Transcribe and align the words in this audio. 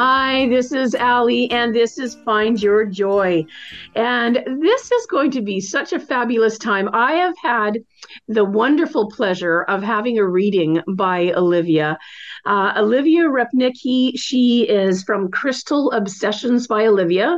Hi, 0.00 0.48
this 0.48 0.70
is 0.70 0.94
Allie, 0.94 1.50
and 1.50 1.74
this 1.74 1.98
is 1.98 2.14
Find 2.24 2.62
Your 2.62 2.84
Joy. 2.84 3.44
And 3.96 4.36
this 4.62 4.92
is 4.92 5.06
going 5.06 5.32
to 5.32 5.42
be 5.42 5.60
such 5.60 5.92
a 5.92 5.98
fabulous 5.98 6.56
time. 6.56 6.88
I 6.92 7.14
have 7.14 7.34
had 7.42 7.78
the 8.28 8.44
wonderful 8.44 9.10
pleasure 9.10 9.62
of 9.62 9.82
having 9.82 10.16
a 10.16 10.24
reading 10.24 10.80
by 10.86 11.32
Olivia. 11.32 11.98
Uh, 12.46 12.74
Olivia 12.76 13.24
Repnicki, 13.24 14.12
she 14.14 14.68
is 14.68 15.02
from 15.02 15.32
Crystal 15.32 15.90
Obsessions 15.90 16.68
by 16.68 16.86
Olivia. 16.86 17.36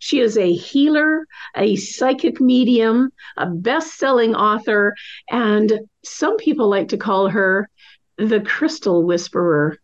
She 0.00 0.20
is 0.20 0.36
a 0.36 0.52
healer, 0.52 1.26
a 1.56 1.76
psychic 1.76 2.42
medium, 2.42 3.10
a 3.38 3.46
best 3.46 3.96
selling 3.96 4.34
author, 4.34 4.94
and 5.30 5.80
some 6.04 6.36
people 6.36 6.68
like 6.68 6.88
to 6.88 6.98
call 6.98 7.30
her 7.30 7.70
the 8.18 8.42
crystal 8.42 9.02
whisperer. 9.02 9.78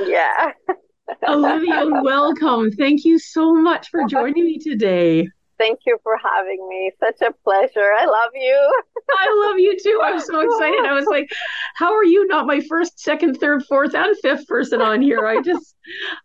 Yeah. 0.00 0.52
Olivia, 1.28 1.86
welcome. 2.02 2.70
Thank 2.72 3.04
you 3.04 3.18
so 3.18 3.54
much 3.54 3.88
for 3.90 4.04
joining 4.06 4.44
me 4.44 4.58
today. 4.58 5.28
Thank 5.58 5.80
you 5.86 5.98
for 6.02 6.16
having 6.22 6.68
me. 6.68 6.92
Such 7.00 7.22
a 7.22 7.32
pleasure. 7.42 7.92
I 7.98 8.04
love 8.04 8.30
you. 8.34 8.82
I 9.10 9.46
love 9.46 9.58
you 9.58 9.76
too. 9.82 10.00
I'm 10.02 10.20
so 10.20 10.40
excited. 10.40 10.84
I 10.84 10.92
was 10.92 11.06
like, 11.06 11.30
how 11.76 11.94
are 11.94 12.04
you 12.04 12.26
not 12.26 12.46
my 12.46 12.60
first, 12.68 13.00
second, 13.00 13.36
third, 13.36 13.64
fourth, 13.64 13.94
and 13.94 14.14
fifth 14.18 14.46
person 14.46 14.82
on 14.82 15.00
here? 15.00 15.26
I 15.26 15.40
just 15.40 15.74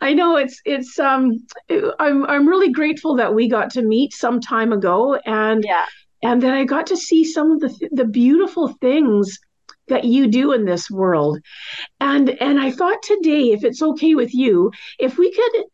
I 0.02 0.14
know 0.14 0.36
it's 0.36 0.60
it's 0.66 1.00
um 1.00 1.46
I'm 2.00 2.26
I'm 2.26 2.48
really 2.48 2.72
grateful 2.72 3.16
that 3.18 3.34
we 3.34 3.48
got 3.48 3.70
to 3.72 3.82
meet 3.82 4.14
some 4.14 4.42
time 4.42 4.74
ago 4.74 5.16
and 5.26 5.64
yeah. 5.66 5.86
and 6.24 6.42
then 6.42 6.54
I 6.54 6.66
got 6.66 6.88
to 6.88 6.98
see 6.98 7.24
some 7.24 7.52
of 7.52 7.60
the 7.62 7.90
the 7.92 8.06
beautiful 8.06 8.70
things 8.82 9.40
that 9.88 10.06
you 10.06 10.28
do 10.28 10.54
in 10.54 10.66
this 10.66 10.90
world. 10.90 11.40
And 12.00 12.30
and 12.42 12.60
I 12.60 12.72
thought 12.72 13.04
today, 13.04 13.52
if 13.52 13.64
it's 13.64 13.82
okay 13.82 14.16
with 14.16 14.34
you, 14.34 14.72
if 15.00 15.18
we 15.18 15.32
could 15.32 15.66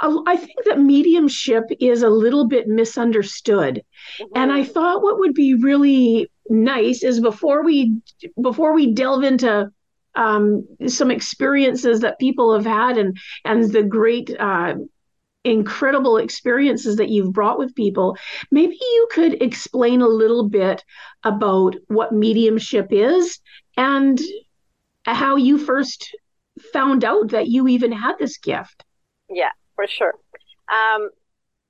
I 0.00 0.36
think 0.36 0.64
that 0.64 0.80
mediumship 0.80 1.64
is 1.80 2.02
a 2.02 2.10
little 2.10 2.46
bit 2.46 2.66
misunderstood. 2.66 3.82
Mm-hmm. 4.20 4.32
And 4.34 4.52
I 4.52 4.64
thought 4.64 5.02
what 5.02 5.18
would 5.18 5.34
be 5.34 5.54
really 5.54 6.30
nice 6.48 7.02
is 7.02 7.20
before 7.20 7.64
we 7.64 7.98
before 8.40 8.74
we 8.74 8.92
delve 8.92 9.24
into 9.24 9.70
um, 10.14 10.66
some 10.86 11.10
experiences 11.10 12.00
that 12.00 12.18
people 12.18 12.54
have 12.54 12.66
had 12.66 12.98
and 12.98 13.16
and 13.44 13.72
the 13.72 13.82
great 13.82 14.34
uh, 14.38 14.74
incredible 15.44 16.16
experiences 16.16 16.96
that 16.96 17.10
you've 17.10 17.32
brought 17.32 17.58
with 17.58 17.74
people 17.74 18.16
maybe 18.50 18.76
you 18.80 19.08
could 19.10 19.42
explain 19.42 20.00
a 20.00 20.08
little 20.08 20.48
bit 20.48 20.82
about 21.22 21.76
what 21.88 22.12
mediumship 22.12 22.88
is 22.90 23.38
and 23.76 24.20
how 25.06 25.36
you 25.36 25.58
first 25.58 26.14
found 26.72 27.04
out 27.04 27.30
that 27.30 27.48
you 27.48 27.68
even 27.68 27.92
had 27.92 28.16
this 28.18 28.38
gift. 28.38 28.84
Yeah, 29.28 29.50
for 29.74 29.86
sure. 29.86 30.14
Um, 30.72 31.10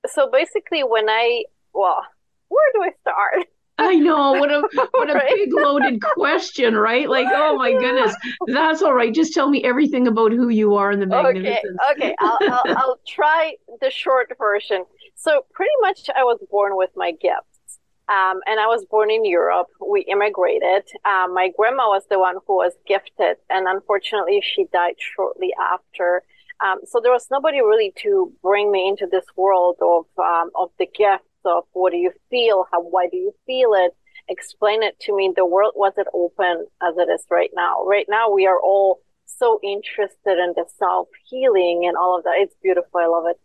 so 0.07 0.29
basically, 0.31 0.83
when 0.83 1.09
I, 1.09 1.43
well, 1.73 2.05
where 2.47 2.71
do 2.73 2.83
I 2.83 2.91
start? 3.01 3.47
I 3.77 3.95
know 3.95 4.33
what 4.33 4.51
a 4.51 4.63
what 4.93 5.09
a 5.09 5.19
big 5.27 5.53
loaded 5.53 6.01
question, 6.01 6.75
right? 6.75 7.09
Like, 7.09 7.29
oh 7.33 7.55
my 7.55 7.73
goodness, 7.73 8.15
that's 8.47 8.81
all 8.81 8.93
right. 8.93 9.13
Just 9.13 9.33
tell 9.33 9.49
me 9.49 9.63
everything 9.63 10.07
about 10.07 10.31
who 10.31 10.49
you 10.49 10.75
are 10.75 10.91
and 10.91 11.01
the 11.01 11.07
magnificence. 11.07 11.79
Okay, 11.91 12.05
okay, 12.07 12.15
I'll, 12.19 12.39
I'll, 12.47 12.65
I'll 12.77 12.99
try 13.07 13.55
the 13.81 13.89
short 13.91 14.31
version. 14.37 14.85
So 15.15 15.45
pretty 15.53 15.71
much, 15.81 16.09
I 16.15 16.23
was 16.23 16.39
born 16.51 16.77
with 16.77 16.91
my 16.95 17.11
gifts, 17.11 17.79
Um, 18.09 18.41
and 18.45 18.59
I 18.59 18.67
was 18.67 18.85
born 18.85 19.09
in 19.11 19.25
Europe. 19.25 19.67
We 19.81 20.01
immigrated. 20.01 20.83
Um, 21.05 21.33
my 21.33 21.49
grandma 21.57 21.87
was 21.89 22.03
the 22.09 22.19
one 22.19 22.35
who 22.47 22.55
was 22.55 22.73
gifted, 22.87 23.37
and 23.49 23.67
unfortunately, 23.67 24.41
she 24.41 24.65
died 24.71 24.95
shortly 24.99 25.53
after. 25.59 26.23
Um, 26.63 26.79
so 26.85 26.99
there 27.01 27.11
was 27.11 27.27
nobody 27.31 27.59
really 27.61 27.91
to 28.03 28.31
bring 28.41 28.71
me 28.71 28.87
into 28.87 29.07
this 29.11 29.25
world 29.35 29.77
of 29.81 30.05
um, 30.17 30.51
of 30.55 30.69
the 30.79 30.85
gifts 30.87 31.25
of 31.45 31.63
what 31.73 31.91
do 31.91 31.97
you 31.97 32.11
feel, 32.29 32.65
how 32.71 32.81
why 32.81 33.07
do 33.09 33.17
you 33.17 33.33
feel 33.45 33.73
it, 33.73 33.91
explain 34.27 34.83
it 34.83 34.99
to 35.01 35.15
me. 35.15 35.31
The 35.35 35.45
world 35.45 35.73
wasn't 35.75 36.07
open 36.13 36.65
as 36.81 36.95
it 36.97 37.09
is 37.09 37.25
right 37.29 37.51
now. 37.55 37.83
Right 37.85 38.05
now, 38.09 38.31
we 38.31 38.47
are 38.47 38.59
all 38.59 38.99
so 39.25 39.59
interested 39.63 40.37
in 40.37 40.53
the 40.55 40.65
self 40.77 41.07
healing 41.25 41.85
and 41.87 41.97
all 41.97 42.17
of 42.17 42.23
that. 42.23 42.35
It's 42.37 42.55
beautiful. 42.61 42.99
I 42.99 43.07
love 43.07 43.25
it. 43.27 43.39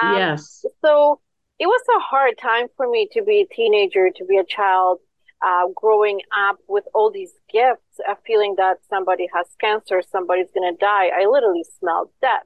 Um, 0.00 0.16
yes. 0.16 0.64
So 0.84 1.20
it 1.58 1.66
was 1.66 1.82
a 1.96 2.00
hard 2.00 2.38
time 2.38 2.68
for 2.76 2.88
me 2.88 3.08
to 3.12 3.22
be 3.22 3.40
a 3.40 3.54
teenager, 3.54 4.10
to 4.16 4.24
be 4.24 4.38
a 4.38 4.44
child, 4.44 4.98
uh, 5.44 5.66
growing 5.74 6.20
up 6.48 6.58
with 6.68 6.84
all 6.94 7.10
these 7.10 7.32
gifts, 7.52 8.00
a 8.08 8.16
feeling 8.26 8.54
that 8.56 8.78
somebody 8.88 9.28
has 9.34 9.46
cancer, 9.60 10.02
somebody's 10.10 10.50
going 10.54 10.72
to 10.72 10.78
die. 10.78 11.08
I 11.08 11.26
literally 11.26 11.64
smelled 11.78 12.10
death. 12.20 12.44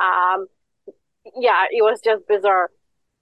Um, 0.00 0.46
yeah, 1.36 1.64
it 1.70 1.82
was 1.82 2.00
just 2.00 2.26
bizarre. 2.28 2.70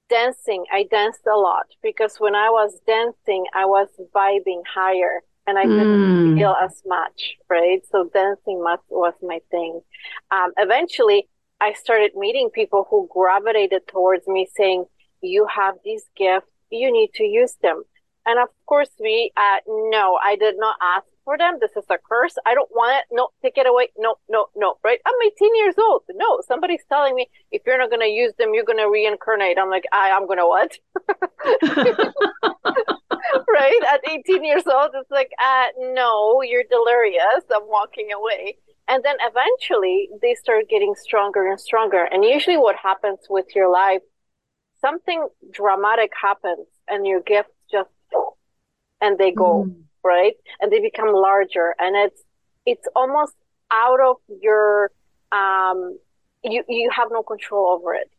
Dancing, 0.09 0.65
I 0.73 0.85
danced 0.85 1.27
a 1.27 1.37
lot 1.37 1.67
because 1.83 2.17
when 2.19 2.35
I 2.35 2.49
was 2.51 2.79
dancing, 2.87 3.45
I 3.55 3.67
was 3.67 3.89
vibing 4.15 4.63
higher 4.73 5.23
and 5.47 5.59
I 5.59 5.63
didn't 5.63 6.35
mm. 6.35 6.37
feel 6.37 6.57
as 6.63 6.83
much, 6.87 7.37
right? 7.49 7.81
So 7.91 8.09
dancing 8.13 8.59
was, 8.59 8.79
was 8.89 9.15
my 9.23 9.41
thing. 9.51 9.81
Um, 10.31 10.53
eventually, 10.59 11.29
I 11.61 11.73
started 11.73 12.13
meeting 12.15 12.51
people 12.51 12.87
who 12.91 13.09
gravitated 13.13 13.87
towards 13.89 14.27
me 14.27 14.49
saying, 14.57 14.85
you 15.23 15.47
have 15.47 15.77
these 15.85 16.05
gifts, 16.17 16.51
you 16.71 16.93
need 16.93 17.11
to 17.15 17.25
use 17.25 17.55
them. 17.63 17.83
And 18.27 18.39
of 18.41 18.49
course, 18.67 18.91
we, 19.01 19.33
uh, 19.37 19.59
no, 19.67 20.19
I 20.23 20.37
did 20.37 20.57
not 20.59 20.77
ask 20.83 21.07
for 21.27 21.37
them. 21.37 21.59
This 21.61 21.73
is 21.77 21.85
a 21.91 21.99
curse. 21.99 22.37
I 22.47 22.55
don't 22.55 22.71
want 22.71 22.97
it. 22.97 23.05
No, 23.15 23.29
take 23.43 23.59
it 23.59 23.67
away. 23.67 23.89
No, 23.99 24.15
no, 24.31 24.47
no, 24.57 24.77
right? 24.83 24.99
I'm 25.05 25.15
18 25.27 25.57
years 25.57 25.75
old. 25.79 26.05
No, 26.15 26.41
somebody's 26.49 26.85
telling 26.89 27.15
me 27.15 27.29
if 27.53 27.61
you're 27.67 27.77
not 27.77 27.91
going 27.91 28.01
to 28.01 28.07
use 28.07 28.33
them, 28.39 28.55
you're 28.55 28.65
going 28.65 28.79
to 28.79 28.89
reincarnate. 28.89 29.59
I'm 29.59 29.69
like, 29.69 29.85
I, 29.93 30.13
I'm 30.13 30.27
going 30.27 30.39
to 30.39 30.47
what? 30.47 30.79
right? 33.53 33.81
At 33.93 34.09
18 34.09 34.45
years 34.45 34.67
old, 34.67 34.93
it's 34.95 35.11
like, 35.11 35.33
uh, 35.39 35.67
no, 35.93 36.41
you're 36.41 36.65
delirious. 36.71 37.45
I'm 37.55 37.69
walking 37.69 38.13
away. 38.13 38.57
And 38.89 39.05
then 39.05 39.17
eventually 39.21 40.09
they 40.23 40.35
start 40.37 40.71
getting 40.71 40.95
stronger 40.95 41.51
and 41.51 41.61
stronger. 41.61 42.05
And 42.05 42.25
usually 42.25 42.57
what 42.57 42.77
happens 42.77 43.27
with 43.29 43.47
your 43.55 43.71
life 43.71 44.01
something 44.81 45.27
dramatic 45.53 46.13
happens 46.21 46.67
and 46.89 47.07
your 47.07 47.21
gifts 47.21 47.51
just 47.71 47.91
and 49.01 49.19
they 49.19 49.33
go 49.33 49.65
mm. 49.65 49.86
Right 50.07 50.35
and 50.61 50.73
they 50.73 50.81
become 50.81 51.13
larger. 51.13 51.75
And 51.79 51.97
it's 51.97 52.23
it's 52.65 52.87
almost 52.95 53.35
out 53.71 54.01
of 54.01 54.17
your 54.43 54.91
um 55.33 55.99
you 56.45 56.63
you 56.69 56.91
have 56.95 57.09
no 57.11 57.23
control 57.23 57.67
over 57.69 57.95
it. 57.95 58.11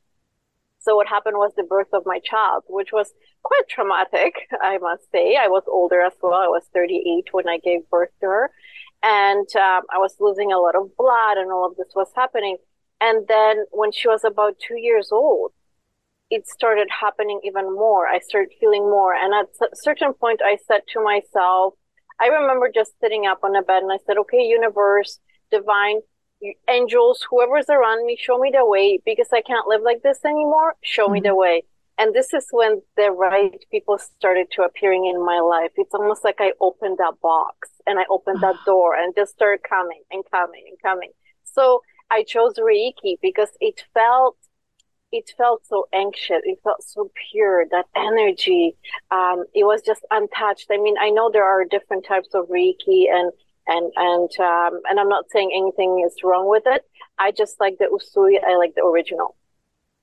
So 0.80 0.96
what 0.96 1.08
happened 1.08 1.38
was 1.38 1.52
the 1.56 1.64
birth 1.64 1.92
of 1.94 2.04
my 2.06 2.20
child 2.20 2.64
which 2.68 2.92
was 2.92 3.12
quite 3.44 3.68
traumatic 3.70 4.34
i 4.62 4.78
must 4.78 5.10
say. 5.12 5.38
I 5.40 5.48
was 5.48 5.64
older 5.68 6.02
as 6.02 6.14
well. 6.22 6.34
I 6.34 6.48
was 6.48 6.64
38 6.74 7.28
when 7.32 7.48
i 7.48 7.58
gave 7.58 7.90
birth 7.90 8.12
to 8.22 8.28
her. 8.28 8.52
And 9.04 9.48
um, 9.56 9.84
i 9.96 9.98
was 9.98 10.16
losing 10.20 10.52
a 10.52 10.60
lot 10.60 10.76
of 10.76 10.96
blood 10.98 11.38
and 11.38 11.52
all 11.52 11.66
of 11.70 11.78
this 11.78 11.94
was 11.96 12.10
happening. 12.16 12.58
And 13.00 13.28
then 13.28 13.66
when 13.72 13.92
she 13.92 14.08
was 14.08 14.24
about 14.24 14.58
two 14.60 14.78
years 14.78 15.10
old 15.12 15.52
it 16.30 16.48
started 16.48 16.90
happening 17.02 17.40
even 17.44 17.74
more. 17.74 18.08
I 18.08 18.20
started 18.20 18.52
feeling 18.60 18.84
more. 18.84 19.14
And 19.14 19.34
at 19.34 19.48
a 19.72 19.76
certain 19.76 20.14
point, 20.14 20.42
I 20.44 20.58
said 20.68 20.82
to 20.94 21.04
myself, 21.04 21.76
I 22.20 22.28
remember 22.28 22.70
just 22.74 23.00
sitting 23.00 23.26
up 23.26 23.40
on 23.44 23.56
a 23.56 23.62
bed 23.62 23.84
and 23.84 23.92
I 23.92 24.00
said, 24.06 24.18
okay, 24.18 24.42
universe, 24.42 25.20
divine, 25.52 26.02
angels, 26.70 27.26
whoever's 27.30 27.70
around 27.70 28.06
me, 28.06 28.18
show 28.20 28.38
me 28.38 28.52
the 28.54 28.66
way 28.66 29.00
because 29.06 29.30
I 29.34 29.42
can't 29.42 29.68
live 29.68 29.82
like 29.84 30.02
this 30.04 30.20
anymore. 30.26 30.76
Show 30.82 31.06
mm-hmm. 31.06 31.14
me 31.14 31.22
the 31.22 31.36
way. 31.36 31.64
And 32.00 32.14
this 32.14 32.34
is 32.34 32.48
when 32.52 32.82
the 32.96 33.12
right 33.12 33.58
people 33.72 33.98
started 33.98 34.48
to 34.52 34.62
appearing 34.62 35.06
in 35.06 35.26
my 35.26 35.40
life. 35.40 35.72
It's 35.78 35.96
almost 35.96 36.24
like 36.24 36.38
I 36.40 36.52
opened 36.62 36.98
that 37.00 37.16
box 37.22 37.70
and 37.88 38.00
I 38.00 38.04
opened 38.10 38.42
that 38.42 38.56
door 38.66 38.96
and 38.96 39.16
just 39.16 39.34
started 39.34 39.62
coming 39.68 40.04
and 40.12 40.24
coming 40.32 40.64
and 40.68 40.78
coming. 40.82 41.12
So 41.44 41.82
I 42.12 42.24
chose 42.24 42.56
Reiki 42.56 43.16
because 43.22 43.50
it 43.60 43.84
felt 43.94 44.38
it 45.12 45.32
felt 45.38 45.66
so 45.66 45.88
anxious. 45.94 46.42
It 46.44 46.60
felt 46.64 46.84
so 46.84 47.12
pure. 47.32 47.66
That 47.72 47.86
energy, 47.96 48.76
um, 49.12 49.46
it 49.54 49.64
was 49.64 49.82
just 49.82 50.06
untouched. 50.12 50.68
I 50.72 50.78
mean, 50.78 50.96
I 51.00 51.10
know 51.10 51.30
there 51.32 51.46
are 51.46 51.64
different 51.66 52.06
types 52.06 52.30
of 52.34 52.48
Reiki, 52.48 53.06
and 53.10 53.32
and 53.68 53.92
and 53.96 54.30
um, 54.40 54.82
and 54.90 55.00
I'm 55.00 55.10
not 55.10 55.30
saying 55.32 55.52
anything 55.56 56.04
is 56.06 56.16
wrong 56.24 56.50
with 56.50 56.64
it. 56.66 56.84
I 57.18 57.32
just 57.32 57.60
like 57.60 57.78
the 57.78 57.86
Usui. 57.86 58.38
I 58.46 58.58
like 58.58 58.76
the 58.76 58.84
original. 58.84 59.36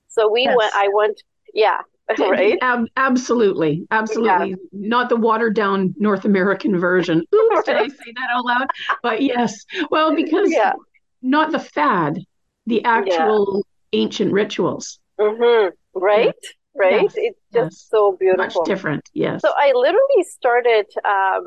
So 0.08 0.30
we 0.30 0.44
yes. 0.44 0.56
went. 0.56 0.74
I 0.74 0.88
went. 0.92 1.22
Yeah. 1.52 1.80
Right. 2.18 2.58
Ab- 2.60 2.88
absolutely, 2.98 3.86
absolutely. 3.90 4.50
Yeah. 4.50 4.56
Not 4.72 5.08
the 5.08 5.16
watered 5.16 5.54
down 5.54 5.94
North 5.96 6.26
American 6.26 6.78
version. 6.78 7.24
Oops, 7.34 7.64
did 7.64 7.76
I 7.76 7.88
say 7.88 8.12
that 8.14 8.28
out 8.30 8.44
loud? 8.44 8.66
But 9.02 9.22
yes. 9.22 9.64
Well, 9.90 10.14
because 10.14 10.52
yeah. 10.52 10.74
not 11.22 11.50
the 11.50 11.58
fad, 11.58 12.18
the 12.66 12.84
actual 12.84 13.64
ancient 13.94 14.32
rituals. 14.32 14.98
Mm-hmm. 15.20 15.70
Right? 15.94 16.34
Right? 16.74 17.02
Yes. 17.02 17.14
It's 17.16 17.40
just 17.52 17.76
yes. 17.76 17.86
so 17.88 18.16
beautiful. 18.18 18.44
Much 18.44 18.66
different, 18.66 19.08
yes. 19.14 19.40
So 19.42 19.50
I 19.56 19.72
literally 19.74 20.24
started 20.24 20.86
um, 21.04 21.44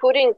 putting, 0.00 0.32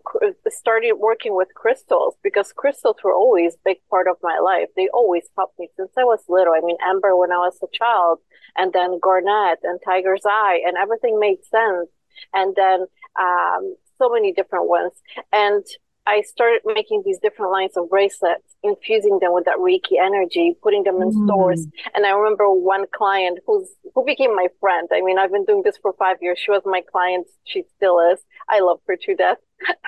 started 0.48 0.94
working 0.94 1.34
with 1.36 1.48
crystals 1.54 2.14
because 2.22 2.52
crystals 2.52 2.96
were 3.04 3.14
always 3.14 3.54
a 3.54 3.58
big 3.64 3.78
part 3.88 4.08
of 4.08 4.16
my 4.22 4.38
life. 4.38 4.68
They 4.76 4.88
always 4.92 5.24
helped 5.36 5.58
me 5.58 5.68
since 5.76 5.92
I 5.96 6.04
was 6.04 6.20
little. 6.28 6.52
I 6.52 6.60
mean, 6.60 6.76
Amber 6.84 7.16
when 7.16 7.32
I 7.32 7.38
was 7.38 7.56
a 7.62 7.68
child, 7.72 8.18
and 8.56 8.72
then 8.72 8.98
Garnet 9.00 9.60
and 9.62 9.78
Tiger's 9.84 10.26
Eye, 10.26 10.60
and 10.66 10.76
everything 10.76 11.18
made 11.18 11.44
sense. 11.44 11.88
And 12.32 12.54
then 12.56 12.86
um, 13.18 13.76
so 13.98 14.10
many 14.10 14.32
different 14.32 14.68
ones. 14.68 14.92
And 15.32 15.64
I 16.06 16.22
started 16.22 16.60
making 16.64 17.02
these 17.04 17.18
different 17.18 17.50
lines 17.50 17.76
of 17.76 17.88
bracelets, 17.88 18.56
infusing 18.62 19.18
them 19.20 19.32
with 19.32 19.44
that 19.46 19.56
Reiki 19.56 19.98
energy, 19.98 20.54
putting 20.62 20.82
them 20.84 21.00
in 21.00 21.10
mm. 21.10 21.24
stores. 21.24 21.66
And 21.94 22.04
I 22.04 22.10
remember 22.10 22.50
one 22.50 22.84
client 22.94 23.38
who's 23.46 23.70
who 23.94 24.04
became 24.04 24.34
my 24.34 24.48
friend. 24.60 24.88
I 24.92 25.00
mean, 25.00 25.18
I've 25.18 25.32
been 25.32 25.44
doing 25.44 25.62
this 25.64 25.78
for 25.80 25.94
five 25.98 26.16
years. 26.20 26.38
She 26.38 26.50
was 26.50 26.62
my 26.66 26.82
client. 26.92 27.26
She 27.44 27.64
still 27.76 27.98
is. 28.12 28.20
I 28.48 28.60
love 28.60 28.80
her 28.86 28.96
to 28.96 29.14
death. 29.14 29.38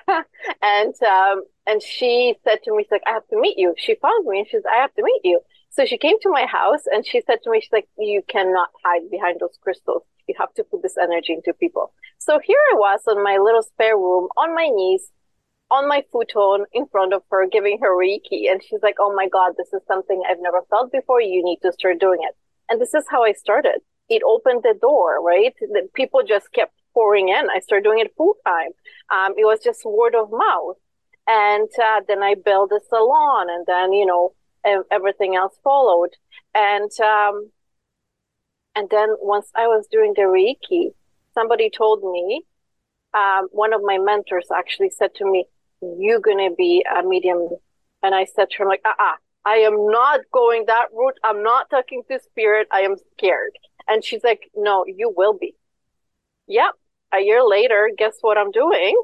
and 0.63 0.95
um, 1.03 1.43
and 1.67 1.83
she 1.83 2.35
said 2.45 2.63
to 2.65 2.75
me, 2.75 2.85
she's 2.85 2.93
like, 2.93 3.03
I 3.07 3.13
have 3.13 3.27
to 3.29 3.41
meet 3.41 3.59
you. 3.59 3.75
She 3.77 3.97
found 3.97 4.27
me 4.27 4.39
and 4.39 4.49
she's, 4.49 4.63
I 4.71 4.81
have 4.81 4.95
to 4.95 5.03
meet 5.03 5.21
you. 5.25 5.41
So 5.71 5.85
she 5.85 5.99
came 5.99 6.19
to 6.23 6.31
my 6.31 6.47
house 6.47 6.83
and 6.91 7.07
she 7.07 7.21
said 7.27 7.39
to 7.45 7.51
me, 7.51 7.61
she's 7.61 7.73
like, 7.73 7.89
you 7.99 8.23
cannot 8.29 8.69
hide 8.85 9.11
behind 9.11 9.41
those 9.41 9.59
crystals. 9.61 10.05
You 10.27 10.35
have 10.39 10.55
to 10.55 10.65
put 10.65 10.83
this 10.83 10.97
energy 10.97 11.35
into 11.35 11.53
people. 11.53 11.93
So 12.19 12.39
here 12.43 12.59
I 12.73 12.77
was 12.77 13.01
in 13.09 13.23
my 13.23 13.37
little 13.37 13.63
spare 13.63 13.97
room 13.97 14.29
on 14.37 14.55
my 14.55 14.69
knees 14.73 15.11
on 15.71 15.89
my 15.89 16.03
futon 16.13 16.65
in 16.73 16.87
front 16.87 17.13
of 17.13 17.23
her, 17.31 17.47
giving 17.51 17.79
her 17.81 17.97
Reiki. 17.97 18.51
And 18.51 18.63
she's 18.63 18.83
like, 18.83 18.97
Oh 18.99 19.15
my 19.15 19.29
God, 19.29 19.53
this 19.57 19.73
is 19.73 19.83
something 19.87 20.23
I've 20.29 20.41
never 20.41 20.63
felt 20.71 20.93
before. 20.93 21.21
You 21.21 21.45
need 21.45 21.59
to 21.63 21.73
start 21.73 22.01
doing 22.01 22.21
it. 22.23 22.37
And 22.69 22.81
this 22.81 22.95
is 22.95 23.05
how 23.11 23.25
I 23.25 23.33
started. 23.33 23.81
It 24.09 24.23
opened 24.27 24.63
the 24.63 24.79
door, 24.81 25.23
right? 25.23 25.55
The 25.61 25.89
people 25.95 26.23
just 26.27 26.53
kept 26.53 26.73
pouring 26.95 27.29
in. 27.29 27.51
I 27.51 27.61
started 27.61 27.85
doing 27.85 27.99
it 28.01 28.15
full 28.17 28.35
time. 28.47 28.71
Um, 29.11 29.35
it 29.37 29.45
was 29.45 29.61
just 29.63 29.85
word 29.85 30.15
of 30.15 30.31
mouth. 30.31 30.77
And 31.29 31.69
uh, 31.83 32.01
then 32.07 32.23
I 32.23 32.35
built 32.35 32.71
a 32.71 32.81
salon 32.89 33.49
and 33.51 33.67
then, 33.67 33.93
you 33.93 34.07
know, 34.07 34.35
everything 34.91 35.35
else 35.35 35.59
followed. 35.63 36.11
And, 36.55 36.91
um, 37.01 37.51
and 38.75 38.89
then 38.91 39.09
once 39.21 39.49
I 39.55 39.67
was 39.67 39.87
doing 39.91 40.15
the 40.15 40.23
Reiki, 40.23 40.95
somebody 41.35 41.71
told 41.71 42.03
me, 42.03 42.43
um, 43.15 43.49
one 43.51 43.73
of 43.73 43.81
my 43.83 43.99
mentors 43.99 44.49
actually 44.57 44.91
said 44.91 45.15
to 45.17 45.25
me, 45.25 45.47
you're 45.81 46.21
going 46.21 46.49
to 46.51 46.55
be 46.57 46.85
a 46.97 47.03
medium. 47.03 47.49
And 48.03 48.15
I 48.15 48.25
said 48.25 48.51
to 48.51 48.59
her, 48.59 48.69
like, 48.69 48.83
uh-uh, 48.85 49.17
I 49.45 49.57
am 49.59 49.87
not 49.91 50.21
going 50.33 50.65
that 50.67 50.87
route. 50.93 51.19
I'm 51.25 51.43
not 51.43 51.71
talking 51.71 52.03
to 52.11 52.19
spirit. 52.21 52.67
I 52.73 52.81
am 52.81 52.97
scared. 53.13 53.53
And 53.89 54.05
she's 54.05 54.25
like, 54.25 54.51
no, 54.57 54.85
you 54.87 55.13
will 55.17 55.39
be. 55.39 55.55
Yep. 56.49 56.73
A 57.15 57.21
year 57.21 57.45
later, 57.45 57.91
guess 57.97 58.17
what 58.21 58.37
I'm 58.37 58.51
doing? 58.51 59.01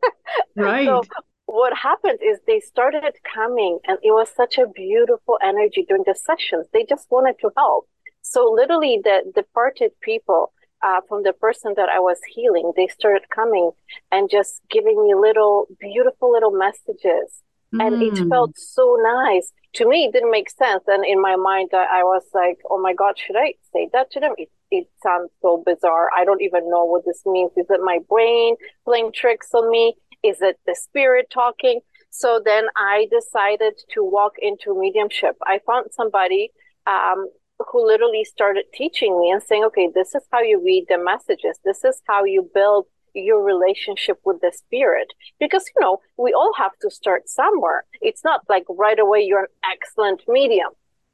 right. 0.56 0.86
So 0.86 1.02
what 1.46 1.74
happened 1.74 2.18
is 2.22 2.38
they 2.46 2.60
started 2.60 3.02
coming 3.34 3.78
and 3.86 3.98
it 4.02 4.10
was 4.10 4.28
such 4.36 4.58
a 4.58 4.66
beautiful 4.66 5.38
energy 5.42 5.86
during 5.88 6.04
the 6.06 6.14
sessions. 6.14 6.66
They 6.74 6.84
just 6.84 7.10
wanted 7.10 7.36
to 7.40 7.50
help. 7.56 7.88
So 8.20 8.52
literally 8.54 9.00
the 9.02 9.32
departed 9.34 9.92
people 10.02 10.52
uh, 10.82 11.00
from 11.08 11.22
the 11.22 11.32
person 11.32 11.74
that 11.76 11.88
I 11.88 11.98
was 11.98 12.18
healing, 12.34 12.72
they 12.76 12.88
started 12.88 13.28
coming 13.34 13.70
and 14.12 14.30
just 14.30 14.60
giving 14.70 15.02
me 15.02 15.14
little, 15.14 15.66
beautiful 15.80 16.32
little 16.32 16.52
messages. 16.52 17.42
Mm. 17.74 17.86
And 17.86 18.02
it 18.02 18.14
mm. 18.14 18.28
felt 18.28 18.56
so 18.56 18.96
nice. 19.00 19.52
To 19.74 19.88
me, 19.88 20.04
it 20.04 20.12
didn't 20.12 20.30
make 20.30 20.50
sense. 20.50 20.84
And 20.86 21.04
in 21.04 21.20
my 21.20 21.36
mind, 21.36 21.70
I, 21.72 22.00
I 22.00 22.02
was 22.02 22.24
like, 22.32 22.58
oh 22.70 22.80
my 22.80 22.94
God, 22.94 23.18
should 23.18 23.36
I 23.36 23.54
say 23.72 23.88
that 23.92 24.10
to 24.12 24.20
them? 24.20 24.32
It, 24.38 24.48
it 24.70 24.86
sounds 25.02 25.30
so 25.42 25.62
bizarre. 25.64 26.08
I 26.16 26.24
don't 26.24 26.42
even 26.42 26.70
know 26.70 26.84
what 26.84 27.04
this 27.04 27.22
means. 27.26 27.50
Is 27.56 27.66
it 27.68 27.80
my 27.82 27.98
brain 28.08 28.56
playing 28.84 29.12
tricks 29.14 29.48
on 29.54 29.70
me? 29.70 29.94
Is 30.22 30.40
it 30.40 30.58
the 30.66 30.74
spirit 30.74 31.26
talking? 31.32 31.80
So 32.10 32.40
then 32.42 32.64
I 32.76 33.06
decided 33.10 33.74
to 33.92 34.02
walk 34.02 34.32
into 34.40 34.78
mediumship. 34.78 35.36
I 35.46 35.60
found 35.66 35.88
somebody 35.92 36.50
um, 36.86 37.28
who 37.66 37.86
literally 37.86 38.24
started 38.24 38.64
teaching 38.72 39.18
me 39.20 39.30
and 39.30 39.42
saying, 39.42 39.64
okay, 39.64 39.88
this 39.94 40.14
is 40.14 40.22
how 40.30 40.40
you 40.40 40.62
read 40.64 40.86
the 40.88 40.98
messages. 40.98 41.58
This 41.64 41.84
is 41.84 42.00
how 42.06 42.24
you 42.24 42.48
build 42.54 42.86
your 43.14 43.42
relationship 43.42 44.20
with 44.24 44.40
the 44.40 44.52
spirit. 44.54 45.08
Because, 45.40 45.64
you 45.74 45.80
know, 45.80 45.98
we 46.16 46.32
all 46.32 46.52
have 46.56 46.72
to 46.82 46.90
start 46.90 47.28
somewhere. 47.28 47.84
It's 48.00 48.24
not 48.24 48.42
like 48.48 48.64
right 48.68 48.98
away 48.98 49.22
you're 49.22 49.40
an 49.40 49.46
excellent 49.72 50.22
medium, 50.28 50.70